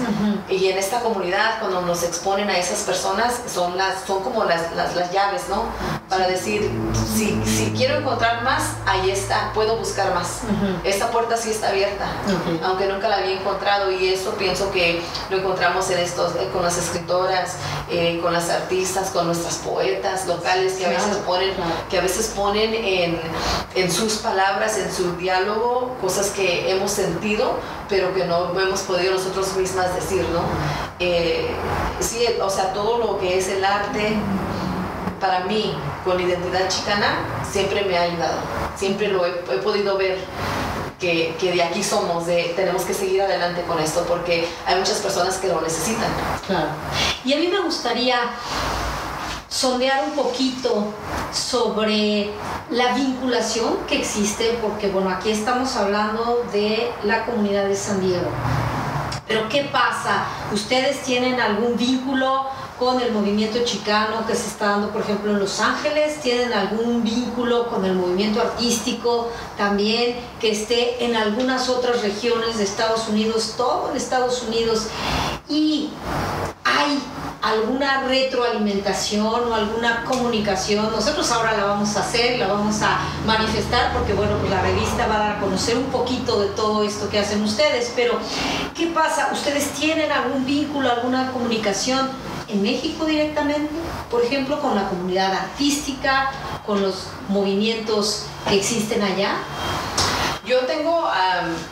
Y 0.49 0.69
en 0.69 0.79
esta 0.79 1.01
comunidad, 1.01 1.61
cuando 1.61 1.83
nos 1.83 2.03
exponen 2.03 2.49
a 2.49 2.59
esas 2.59 2.81
personas, 2.81 3.41
son, 3.53 3.77
las, 3.77 4.05
son 4.07 4.23
como 4.23 4.45
las, 4.45 4.75
las, 4.75 4.95
las 4.97 5.13
llaves, 5.13 5.43
¿no? 5.49 5.65
Para 6.09 6.27
decir, 6.27 6.71
si, 7.15 7.41
si, 7.45 7.73
quiero 7.77 7.97
encontrar 7.97 8.43
más, 8.43 8.75
ahí 8.87 9.11
está, 9.11 9.53
puedo 9.55 9.77
buscar 9.77 10.15
más. 10.15 10.41
Esta 10.85 11.11
puerta 11.11 11.37
sí 11.37 11.51
está 11.51 11.69
abierta, 11.69 12.07
aunque 12.65 12.87
nunca 12.87 13.09
la 13.09 13.19
había 13.19 13.39
encontrado. 13.39 13.91
Y 13.93 14.09
eso 14.09 14.33
pienso 14.33 14.71
que 14.71 15.03
lo 15.31 15.39
encontramos 15.39 15.91
en 15.91 15.99
estos, 15.99 16.35
eh, 16.37 16.49
con 16.53 16.63
las 16.63 16.79
escritoras, 16.79 17.57
eh, 17.91 18.19
con 18.23 18.33
las 18.33 18.49
artistas, 18.49 19.11
con 19.11 19.27
nuestras 19.27 19.57
poetas 19.57 20.27
locales 20.27 20.75
que 20.75 20.87
a 20.87 20.91
veces 20.91 21.17
ponen, 21.19 21.53
que 21.91 21.99
a 21.99 22.03
veces 22.03 22.33
ponen 22.35 22.75
en, 22.75 23.21
en 23.75 23.93
sus 23.93 24.15
palabras, 24.15 24.79
en 24.79 24.93
su 24.93 25.17
diálogo, 25.17 25.97
cosas 26.01 26.31
que 26.31 26.71
hemos 26.71 26.91
sentido, 26.91 27.57
pero 27.89 28.15
que 28.15 28.25
no 28.25 28.59
hemos 28.59 28.70
podido 28.79 29.15
nosotros 29.15 29.57
mismas 29.57 29.95
decir, 29.95 30.25
¿no? 30.33 30.43
Eh, 31.01 31.51
sí, 31.99 32.25
o 32.41 32.49
sea, 32.49 32.73
todo 32.73 32.99
lo 32.99 33.19
que 33.19 33.39
es 33.39 33.49
el 33.49 33.65
arte, 33.65 34.15
para 35.21 35.41
mí, 35.41 35.75
con 36.05 36.21
identidad 36.21 36.69
chicana, 36.69 37.19
siempre 37.51 37.85
me 37.85 37.99
ha 37.99 38.03
ayudado, 38.03 38.39
siempre 38.77 39.09
lo 39.09 39.27
he, 39.27 39.31
podido 39.63 39.99
ver. 39.99 40.19
Que, 41.01 41.35
que, 41.41 41.53
de 41.53 41.63
aquí 41.63 41.83
somos, 41.83 42.27
de 42.27 42.53
tenemos 42.55 42.83
que 42.83 42.93
seguir 42.93 43.23
adelante 43.23 43.63
con 43.63 43.79
esto 43.81 44.05
porque 44.07 44.47
hay 44.67 44.77
muchas 44.77 44.99
personas 44.99 45.39
que 45.39 45.49
lo 45.49 45.59
necesitan. 45.63 46.11
Y 47.25 47.33
a 47.33 47.37
mí 47.39 47.49
me 47.49 47.59
gustaría 47.61 48.21
sondear 49.51 50.05
un 50.05 50.13
poquito 50.13 50.95
sobre 51.33 52.31
la 52.71 52.95
vinculación 52.95 53.79
que 53.89 53.99
existe, 53.99 54.59
porque 54.63 54.89
bueno, 54.89 55.11
aquí 55.11 55.31
estamos 55.31 55.77
hablando 55.77 56.45
de 56.53 56.91
la 57.03 57.27
comunidad 57.27 57.67
de 57.67 57.75
San 57.75 58.01
Diego. 58.01 58.29
Pero 59.27 59.49
¿qué 59.49 59.65
pasa? 59.65 60.25
¿Ustedes 60.53 61.03
tienen 61.03 61.41
algún 61.41 61.77
vínculo 61.77 62.47
con 62.79 63.01
el 63.01 63.13
movimiento 63.13 63.59
chicano 63.65 64.27
que 64.27 64.35
se 64.35 64.49
está 64.49 64.71
dando, 64.71 64.91
por 64.91 65.03
ejemplo, 65.03 65.31
en 65.33 65.39
Los 65.39 65.61
Ángeles? 65.61 66.21
¿Tienen 66.21 66.53
algún 66.53 67.05
vínculo 67.05 67.69
con 67.69 67.85
el 67.85 67.95
movimiento 67.95 68.41
artístico 68.41 69.31
también 69.57 70.17
que 70.41 70.53
esté 70.53 71.05
en 71.05 71.15
algunas 71.15 71.69
otras 71.69 72.03
regiones 72.03 72.59
de 72.59 72.65
Estados 72.65 73.09
Unidos, 73.09 73.55
todo 73.57 73.91
en 73.91 73.97
Estados 73.97 74.43
Unidos? 74.43 74.89
Y 75.51 75.91
hay 76.65 77.03
alguna 77.43 78.03
retroalimentación 78.03 79.51
o 79.51 79.55
alguna 79.55 80.05
comunicación. 80.05 80.93
Nosotros 80.93 81.29
ahora 81.33 81.57
la 81.57 81.65
vamos 81.65 81.97
a 81.97 82.01
hacer, 82.01 82.39
la 82.39 82.47
vamos 82.47 82.81
a 82.83 83.01
manifestar 83.27 83.93
porque 83.93 84.13
bueno, 84.13 84.37
pues 84.39 84.51
la 84.51 84.63
revista 84.63 85.09
va 85.09 85.17
a 85.17 85.19
dar 85.19 85.37
a 85.37 85.41
conocer 85.41 85.77
un 85.77 85.87
poquito 85.87 86.41
de 86.41 86.49
todo 86.51 86.85
esto 86.85 87.09
que 87.09 87.19
hacen 87.19 87.43
ustedes, 87.43 87.93
pero 87.97 88.19
¿qué 88.77 88.87
pasa? 88.89 89.31
¿Ustedes 89.33 89.71
tienen 89.71 90.13
algún 90.13 90.47
vínculo, 90.47 90.89
alguna 90.91 91.33
comunicación 91.33 92.11
en 92.47 92.63
México 92.63 93.05
directamente? 93.05 93.71
Por 94.09 94.23
ejemplo, 94.23 94.61
con 94.61 94.77
la 94.77 94.89
comunidad 94.89 95.33
artística, 95.33 96.31
con 96.65 96.81
los 96.81 97.09
movimientos 97.29 98.27
que 98.49 98.57
existen 98.57 99.03
allá. 99.03 99.35
Yo 100.51 100.59
tengo 100.67 101.09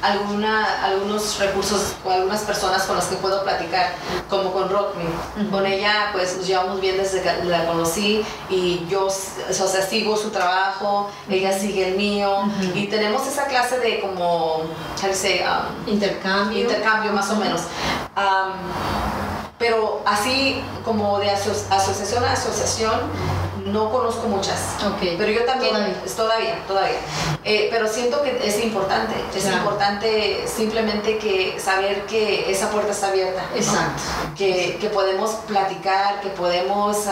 alguna, 0.03 0.85
algunos 0.85 1.37
recursos 1.41 1.95
o 2.05 2.13
algunas 2.13 2.43
personas 2.43 2.85
con 2.85 2.95
las 2.95 3.07
que 3.07 3.17
puedo 3.17 3.43
platicar, 3.43 3.97
como 4.31 4.53
con 4.53 4.71
Rockme. 4.71 5.03
Con 5.51 5.67
ella, 5.67 6.11
pues 6.13 6.37
nos 6.37 6.47
llevamos 6.47 6.81
bien 6.81 6.97
desde 6.97 7.21
que 7.21 7.43
la 7.43 7.67
conocí 7.67 8.25
y 8.49 8.87
yo, 8.89 9.07
o 9.07 9.11
sea, 9.11 9.83
sigo 9.83 10.17
su 10.17 10.31
trabajo, 10.31 11.11
ella 11.29 11.59
sigue 11.59 11.89
el 11.89 11.97
mío 11.97 12.45
y 12.73 12.87
tenemos 12.87 13.27
esa 13.27 13.47
clase 13.47 13.81
de 13.81 13.99
como, 13.99 14.59
um, 14.59 14.69
intercambio. 15.89 16.61
Intercambio, 16.61 17.13
más 17.13 17.31
o 17.31 17.35
menos. 17.35 17.63
pero 19.59 20.03
así 20.07 20.63
como 20.85 21.19
de 21.19 21.31
asociación 21.31 22.25
a 22.25 22.33
asociación, 22.35 23.01
no 23.73 23.91
conozco 23.91 24.29
muchas. 24.29 24.77
Pero 25.01 25.31
yo 25.31 25.45
también, 25.45 25.75
todavía, 26.17 26.59
todavía. 26.67 26.99
Eh, 27.45 27.69
pero 27.71 27.89
siento 27.89 28.23
que 28.23 28.41
es 28.47 28.63
importante, 28.63 29.15
es 29.35 29.47
importante 29.47 30.45
simplemente 30.47 31.19
que 31.19 31.59
saber 31.59 32.07
que 32.07 32.51
esa 32.51 32.71
puerta 32.71 32.93
está 32.93 33.09
abierta. 33.09 33.43
Exacto. 33.55 34.03
Que, 34.37 34.79
que, 34.81 34.89
podemos 34.89 35.31
platicar, 35.47 36.21
que 36.21 36.29
podemos 36.31 37.07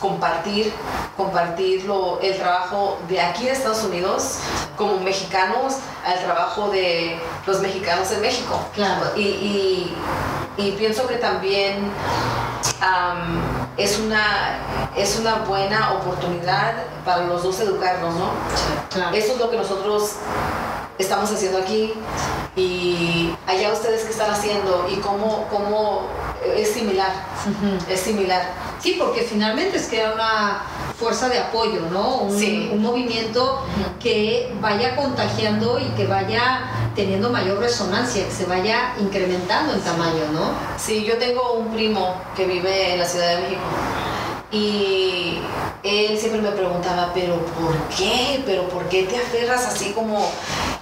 compartir, 0.00 0.72
compartir 1.16 1.88
el 2.22 2.36
trabajo 2.38 2.98
de 3.08 3.20
aquí 3.20 3.44
de 3.44 3.52
Estados 3.52 3.82
Unidos 3.84 4.38
como 4.76 4.98
mexicanos 5.00 5.76
al 6.04 6.18
trabajo 6.20 6.68
de 6.70 7.18
los 7.46 7.60
mexicanos 7.60 8.10
en 8.12 8.20
México. 8.20 8.60
Claro. 8.74 9.16
Y, 9.16 9.22
y, 9.22 9.96
y 10.56 10.72
pienso 10.72 11.06
que 11.06 11.16
también 11.16 11.90
es, 13.78 13.98
una, 13.98 14.58
es 14.96 15.18
una 15.18 15.36
buena 15.36 15.94
oportunidad 15.94 16.74
para 17.04 17.26
los 17.26 17.42
dos 17.42 17.60
educarnos, 17.60 18.14
¿no? 18.16 18.30
Claro. 18.90 19.16
Eso 19.16 19.32
es 19.32 19.38
lo 19.38 19.50
que 19.50 19.56
nosotros 19.56 20.16
estamos 20.98 21.30
haciendo 21.30 21.58
aquí 21.58 21.94
y 22.56 23.32
allá 23.46 23.72
ustedes 23.72 24.02
qué 24.02 24.10
están 24.10 24.30
haciendo 24.32 24.88
y 24.90 24.96
cómo, 24.96 25.46
cómo 25.48 26.08
es 26.56 26.72
similar, 26.72 27.12
es 27.88 28.00
similar. 28.00 28.50
Sí, 28.80 28.96
porque 28.98 29.22
finalmente 29.22 29.76
es 29.76 29.86
que 29.86 30.04
una 30.12 30.62
fuerza 30.98 31.28
de 31.28 31.38
apoyo, 31.38 31.82
¿no? 31.92 32.16
Un, 32.22 32.34
un 32.72 32.82
movimiento 32.82 33.62
que 34.00 34.52
vaya 34.60 34.96
contagiando 34.96 35.78
y 35.78 35.84
que 35.96 36.06
vaya 36.06 36.90
teniendo 36.96 37.30
mayor 37.30 37.60
resonancia, 37.60 38.24
que 38.24 38.32
se 38.32 38.46
vaya 38.46 38.94
incrementando 39.00 39.74
en 39.74 39.80
tamaño, 39.80 40.24
¿no? 40.32 40.50
Sí, 40.76 41.04
yo 41.04 41.16
tengo 41.16 41.52
un 41.52 41.72
primo 41.72 42.16
que 42.36 42.46
vive 42.46 42.94
en 42.94 42.98
la 42.98 43.04
Ciudad 43.04 43.36
de 43.36 43.42
México 43.42 43.60
y 44.50 45.38
él 45.82 46.18
siempre 46.18 46.40
me 46.40 46.50
preguntaba, 46.50 47.12
pero 47.14 47.36
¿por 47.36 47.76
qué? 47.96 48.42
¿Pero 48.44 48.68
por 48.68 48.88
qué 48.88 49.04
te 49.04 49.18
aferras 49.18 49.66
así 49.66 49.92
como, 49.92 50.30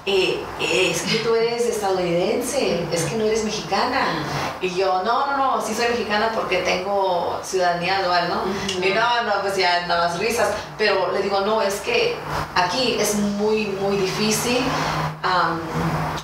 eh, 0.06 0.40
es 0.60 1.02
que 1.02 1.18
tú 1.18 1.34
eres 1.34 1.66
estadounidense, 1.66 2.84
es 2.92 3.02
que 3.02 3.16
no 3.16 3.24
eres 3.24 3.44
mexicana? 3.44 4.24
Y 4.60 4.70
yo, 4.70 5.02
no, 5.02 5.26
no, 5.26 5.36
no, 5.36 5.60
sí 5.60 5.74
soy 5.74 5.88
mexicana 5.88 6.30
porque 6.32 6.58
tengo 6.58 7.40
ciudadanía 7.42 8.02
dual, 8.02 8.28
¿no? 8.28 8.42
Y 8.86 8.90
no, 8.92 9.22
no, 9.24 9.42
pues 9.42 9.56
ya 9.56 9.84
nada 9.88 10.08
más 10.08 10.18
risas, 10.20 10.50
pero 10.78 11.10
le 11.10 11.22
digo, 11.22 11.40
no, 11.40 11.60
es 11.60 11.80
que 11.80 12.14
aquí 12.54 12.96
es 13.00 13.16
muy, 13.16 13.66
muy 13.66 13.96
difícil 13.96 14.60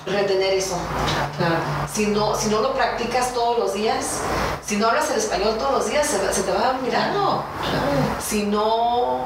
retener 0.05 0.53
eso. 0.53 0.75
Si, 1.93 2.07
no, 2.07 2.35
si 2.35 2.49
no 2.49 2.61
lo 2.61 2.73
practicas 2.73 3.33
todos 3.33 3.59
los 3.59 3.73
días, 3.73 4.19
si 4.65 4.77
no 4.77 4.87
hablas 4.87 5.09
el 5.11 5.17
español 5.17 5.55
todos 5.57 5.71
los 5.71 5.89
días, 5.89 6.07
se, 6.07 6.41
te 6.41 6.51
va 6.51 6.67
a 6.67 6.77
olvidar. 6.77 7.13
Si 8.19 8.43
no 8.43 9.25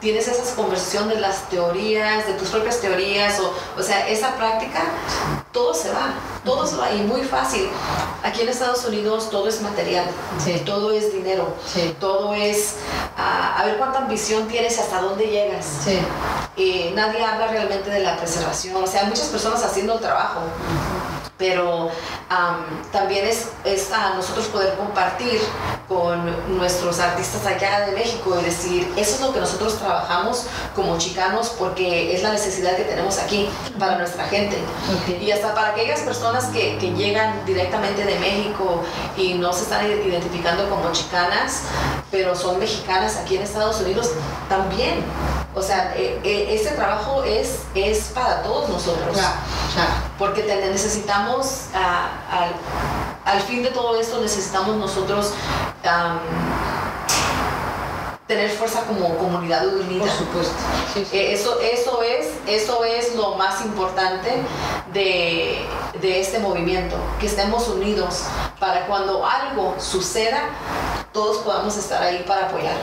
tienes 0.00 0.28
esas 0.28 0.50
conversaciones 0.50 1.14
de 1.14 1.20
las 1.20 1.48
teorías, 1.48 2.26
de 2.26 2.34
tus 2.34 2.48
propias 2.48 2.80
teorías, 2.80 3.40
o, 3.40 3.54
o 3.78 3.82
sea, 3.82 4.08
esa 4.08 4.34
práctica, 4.34 4.82
todo 5.52 5.72
se 5.72 5.90
va, 5.90 6.14
todo 6.44 6.66
se 6.66 6.76
va 6.76 6.92
y 6.92 7.02
muy 7.02 7.22
fácil. 7.22 7.68
Aquí 8.22 8.42
en 8.42 8.48
Estados 8.48 8.84
Unidos 8.84 9.30
todo 9.30 9.48
es 9.48 9.62
material, 9.62 10.06
todo 10.66 10.92
es 10.92 11.12
dinero, 11.12 11.54
todo 12.00 12.34
es 12.34 12.76
ah, 13.16 13.56
a 13.58 13.64
ver 13.64 13.78
cuánta 13.78 13.98
ambición 13.98 14.48
tienes 14.48 14.76
y 14.76 14.80
hasta 14.80 15.00
dónde 15.00 15.26
llegas. 15.26 15.66
Y 16.56 16.92
nadie 16.94 17.24
habla 17.24 17.48
realmente 17.48 17.90
de 17.90 18.00
la 18.00 18.16
preservación, 18.16 18.82
o 18.82 18.86
sea, 18.86 19.02
hay 19.02 19.06
muchas 19.08 19.28
personas 19.28 19.62
haciendo 19.64 19.94
el 19.94 20.00
trabajo 20.00 20.40
pero 21.36 21.90
también 22.92 23.26
es, 23.26 23.48
es, 23.64 23.90
a 23.92 24.14
nosotros 24.14 24.46
poder 24.46 24.74
compartir 24.76 25.40
con 25.88 26.24
nuestros 26.56 27.00
artistas 27.00 27.44
allá 27.44 27.86
de 27.86 27.92
México 27.92 28.36
y 28.40 28.44
decir, 28.44 28.92
eso 28.96 29.16
es 29.16 29.20
lo 29.20 29.32
que 29.32 29.40
nosotros 29.40 29.76
trabajamos 29.78 30.46
como 30.74 30.96
chicanos 30.96 31.54
porque 31.58 32.14
es 32.14 32.22
la 32.22 32.30
necesidad 32.30 32.76
que 32.76 32.84
tenemos 32.84 33.18
aquí 33.18 33.48
para 33.78 33.98
nuestra 33.98 34.24
gente. 34.26 34.56
Y 35.20 35.30
hasta 35.32 35.54
para 35.54 35.68
aquellas 35.70 36.00
personas 36.00 36.46
que, 36.46 36.78
que, 36.78 36.92
llegan 36.94 37.44
directamente 37.44 38.04
de 38.04 38.18
México 38.20 38.82
y 39.16 39.34
no 39.34 39.52
se 39.52 39.64
están 39.64 39.86
identificando 39.86 40.68
como 40.70 40.92
chicanas, 40.92 41.62
pero 42.10 42.36
son 42.36 42.58
mexicanas 42.60 43.16
aquí 43.16 43.36
en 43.36 43.42
Estados 43.42 43.80
Unidos, 43.80 44.12
también. 44.48 45.04
O 45.54 45.62
sea, 45.62 45.94
e, 45.96 46.18
e, 46.24 46.54
ese 46.54 46.70
trabajo 46.70 47.22
es, 47.22 47.60
es 47.74 48.06
para 48.14 48.42
todos 48.42 48.68
nosotros. 48.68 49.16
Porque 50.18 50.42
necesitamos, 50.42 51.66
al, 53.24 53.40
fin 53.42 53.62
de 53.62 53.70
todo 53.70 53.98
esto, 53.98 54.20
necesitamos 54.20 54.76
nosotros 54.76 55.32
tener 58.26 58.50
fuerza 58.50 58.82
como 58.84 59.16
comunidad 59.16 59.66
unida. 59.66 60.00
Por 60.00 60.10
supuesto. 60.10 60.54
Eh, 61.12 61.32
eso, 61.32 61.60
eso, 61.60 62.02
es, 62.02 62.28
eso 62.46 62.84
es 62.84 63.14
lo 63.14 63.34
más 63.34 63.64
importante 63.64 64.42
de, 64.92 65.64
de 66.00 66.20
este 66.20 66.38
movimiento, 66.38 66.96
que 67.20 67.26
estemos 67.26 67.68
unidos 67.68 68.24
para 68.58 68.86
cuando 68.86 69.24
algo 69.26 69.74
suceda, 69.78 70.48
todos 71.14 71.38
podamos 71.38 71.76
estar 71.76 72.02
ahí 72.02 72.24
para 72.26 72.48
apoyar. 72.48 72.74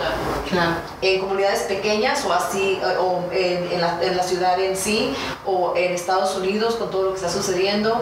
En 1.01 1.19
comunidades 1.19 1.63
pequeñas 1.63 2.25
o 2.25 2.33
así, 2.33 2.79
o 2.97 3.21
en, 3.31 3.79
la, 3.79 4.01
en 4.01 4.15
la 4.15 4.23
ciudad 4.23 4.57
en 4.59 4.75
sí, 4.75 5.13
o 5.45 5.75
en 5.75 5.91
Estados 5.91 6.35
Unidos 6.37 6.77
con 6.77 6.89
todo 6.89 7.03
lo 7.03 7.09
que 7.09 7.17
está 7.17 7.29
sucediendo. 7.29 8.01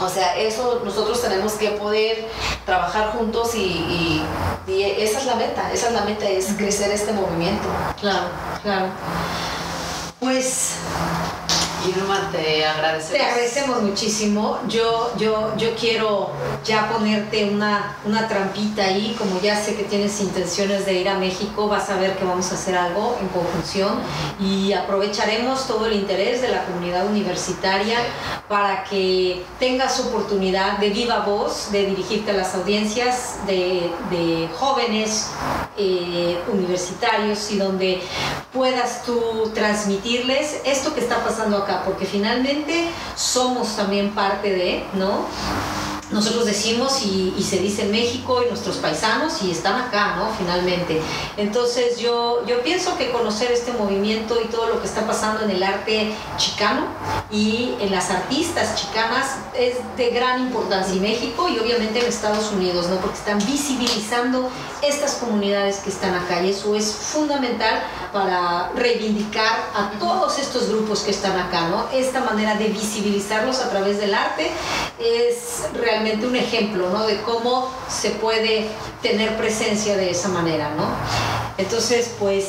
O 0.00 0.08
sea, 0.08 0.36
eso 0.38 0.80
nosotros 0.82 1.20
tenemos 1.20 1.52
que 1.54 1.72
poder 1.72 2.26
trabajar 2.64 3.10
juntos 3.10 3.54
y, 3.54 4.24
y, 4.66 4.82
esa 4.82 5.18
es 5.18 5.26
la 5.26 5.34
meta, 5.34 5.72
esa 5.72 5.88
es 5.88 5.92
la 5.92 6.02
meta, 6.02 6.26
es 6.26 6.46
crecer 6.56 6.90
este 6.90 7.12
movimiento. 7.12 7.68
Claro, 8.00 8.28
claro. 8.62 8.86
Pues 10.20 10.76
Te 13.18 13.24
agradecemos. 13.24 13.82
Muchísimo. 13.82 14.58
Yo, 14.68 15.12
yo, 15.16 15.56
yo 15.56 15.74
quiero 15.74 16.30
ya 16.64 16.88
ponerte 16.90 17.50
una, 17.50 17.96
una 18.04 18.28
trampita 18.28 18.84
ahí, 18.84 19.14
como 19.18 19.40
ya 19.40 19.56
sé 19.56 19.74
que 19.76 19.84
tienes 19.84 20.20
intenciones 20.20 20.84
de 20.86 20.94
ir 20.94 21.08
a 21.08 21.18
México, 21.18 21.68
vas 21.68 21.88
a 21.90 21.96
ver 21.96 22.16
que 22.16 22.24
vamos 22.24 22.50
a 22.52 22.54
hacer 22.54 22.76
algo 22.76 23.16
en 23.20 23.28
conjunción 23.28 24.00
y 24.40 24.72
aprovecharemos 24.72 25.66
todo 25.66 25.86
el 25.86 25.94
interés 25.94 26.42
de 26.42 26.48
la 26.48 26.64
comunidad 26.64 27.06
universitaria 27.06 27.98
para 28.48 28.84
que 28.84 29.44
tengas 29.58 30.00
oportunidad 30.00 30.78
de 30.78 30.90
viva 30.90 31.20
voz 31.20 31.70
de 31.70 31.86
dirigirte 31.86 32.30
a 32.30 32.34
las 32.34 32.54
audiencias 32.54 33.36
de, 33.46 33.90
de 34.10 34.48
jóvenes 34.58 35.30
eh, 35.76 36.38
universitarios 36.52 37.50
y 37.50 37.58
donde 37.58 38.00
puedas 38.52 39.04
tú 39.04 39.50
transmitirles 39.54 40.60
esto 40.64 40.94
que 40.94 41.00
está 41.00 41.22
pasando 41.24 41.58
acá 41.58 41.77
porque 41.84 42.06
finalmente 42.06 42.88
somos 43.16 43.76
también 43.76 44.14
parte 44.14 44.50
de, 44.50 44.84
¿no? 44.94 45.26
nosotros 46.10 46.46
decimos 46.46 47.02
y, 47.02 47.42
se 47.42 47.58
dice 47.58 47.84
México 47.86 48.42
y 48.44 48.48
nuestros 48.48 48.76
paisanos 48.76 49.42
y 49.42 49.50
están 49.50 49.80
acá, 49.80 50.16
¿no? 50.16 50.30
Finalmente. 50.36 51.00
Entonces 51.38 51.98
yo, 51.98 52.44
yo 52.46 52.62
pienso 52.62 52.96
que 52.98 53.10
conocer 53.10 53.52
este 53.52 53.72
movimiento 53.72 54.38
y 54.42 54.48
todo 54.48 54.68
lo 54.68 54.80
que 54.80 54.86
está 54.86 55.06
pasando 55.06 55.44
en 55.44 55.50
el 55.50 55.62
arte 55.62 56.12
chicano 56.36 56.86
y 57.30 57.74
en 57.80 57.90
las 57.90 58.10
artistas 58.10 58.74
chicanas 58.74 59.36
es 59.54 59.76
de 59.96 60.10
gran 60.10 60.40
importancia 60.42 60.94
en 60.94 61.02
México 61.02 61.48
y 61.48 61.58
obviamente 61.58 62.00
en 62.00 62.06
Estados 62.06 62.52
Unidos, 62.52 62.88
¿no? 62.88 62.96
Porque 62.96 63.16
están 63.16 63.38
visibilizando 63.46 64.50
estas 64.82 65.14
comunidades 65.14 65.78
que 65.78 65.90
están 65.90 66.14
acá 66.14 66.42
y 66.42 66.50
eso 66.50 66.74
es 66.74 66.92
fundamental 66.92 67.82
para 68.12 68.70
reivindicar 68.74 69.70
a 69.74 69.98
todos 69.98 70.38
estos 70.38 70.68
grupos 70.68 71.00
que 71.00 71.10
están 71.10 71.38
acá, 71.38 71.68
¿no? 71.68 71.86
Esta 71.92 72.20
manera 72.20 72.54
de 72.54 72.68
visibilizarlos 72.68 73.60
a 73.60 73.70
través 73.70 73.98
del 73.98 74.14
arte 74.14 74.50
es 74.98 75.64
realmente 75.74 76.26
un 76.26 76.36
ejemplo, 76.36 76.90
¿no? 76.90 77.06
De 77.06 77.20
cómo 77.22 77.70
se 77.88 78.10
puede 78.10 78.68
tener 79.02 79.36
presencia 79.36 79.96
de 79.96 80.10
esa 80.10 80.28
manera, 80.28 80.70
¿no? 80.76 80.86
Entonces, 81.58 82.12
pues, 82.18 82.46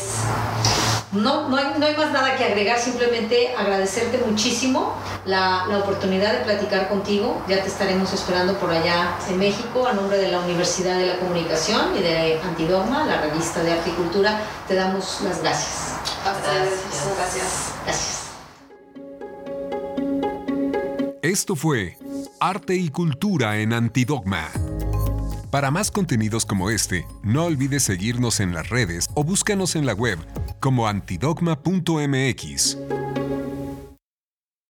no, 1.11 1.49
no, 1.49 1.57
hay, 1.57 1.73
no 1.79 1.85
hay 1.85 1.97
más 1.97 2.11
nada 2.11 2.35
que 2.35 2.43
agregar, 2.43 2.77
simplemente 2.79 3.55
agradecerte 3.55 4.19
muchísimo 4.19 4.93
la, 5.25 5.65
la, 5.67 5.79
oportunidad 5.79 6.33
de 6.33 6.39
platicar 6.45 6.87
contigo. 6.87 7.41
Ya 7.47 7.63
te 7.63 7.67
estaremos 7.67 8.13
esperando 8.13 8.57
por 8.59 8.69
allá 8.69 9.17
en 9.27 9.39
México 9.39 9.87
a 9.87 9.93
nombre 9.93 10.17
de 10.17 10.29
la 10.29 10.39
Universidad 10.39 10.99
de 10.99 11.07
la 11.07 11.17
Comunicación 11.17 11.97
y 11.97 12.01
de 12.01 12.39
Antidogma, 12.41 13.05
la 13.05 13.21
revista 13.21 13.63
de 13.63 13.71
Arte 13.71 13.89
y 13.89 13.93
Cultura. 13.93 14.39
Te 14.67 14.75
damos 14.75 15.21
las 15.23 15.41
gracias. 15.41 15.95
Gracias. 16.23 17.15
Gracias. 17.17 17.73
Gracias. 17.85 18.19
Esto 21.21 21.55
fue 21.55 21.97
Arte 22.39 22.75
y 22.75 22.89
Cultura 22.89 23.57
en 23.57 23.73
Antidogma. 23.73 24.49
Para 25.51 25.71
más 25.71 25.89
contenidos 25.89 26.45
como 26.45 26.69
este, 26.69 27.07
no 27.23 27.45
olvides 27.45 27.81
seguirnos 27.81 28.39
en 28.39 28.53
las 28.53 28.69
redes 28.69 29.07
o 29.15 29.23
búscanos 29.23 29.75
en 29.75 29.87
la 29.87 29.93
web 29.93 30.19
como 30.59 30.87
antidogma.mx. 30.87 32.77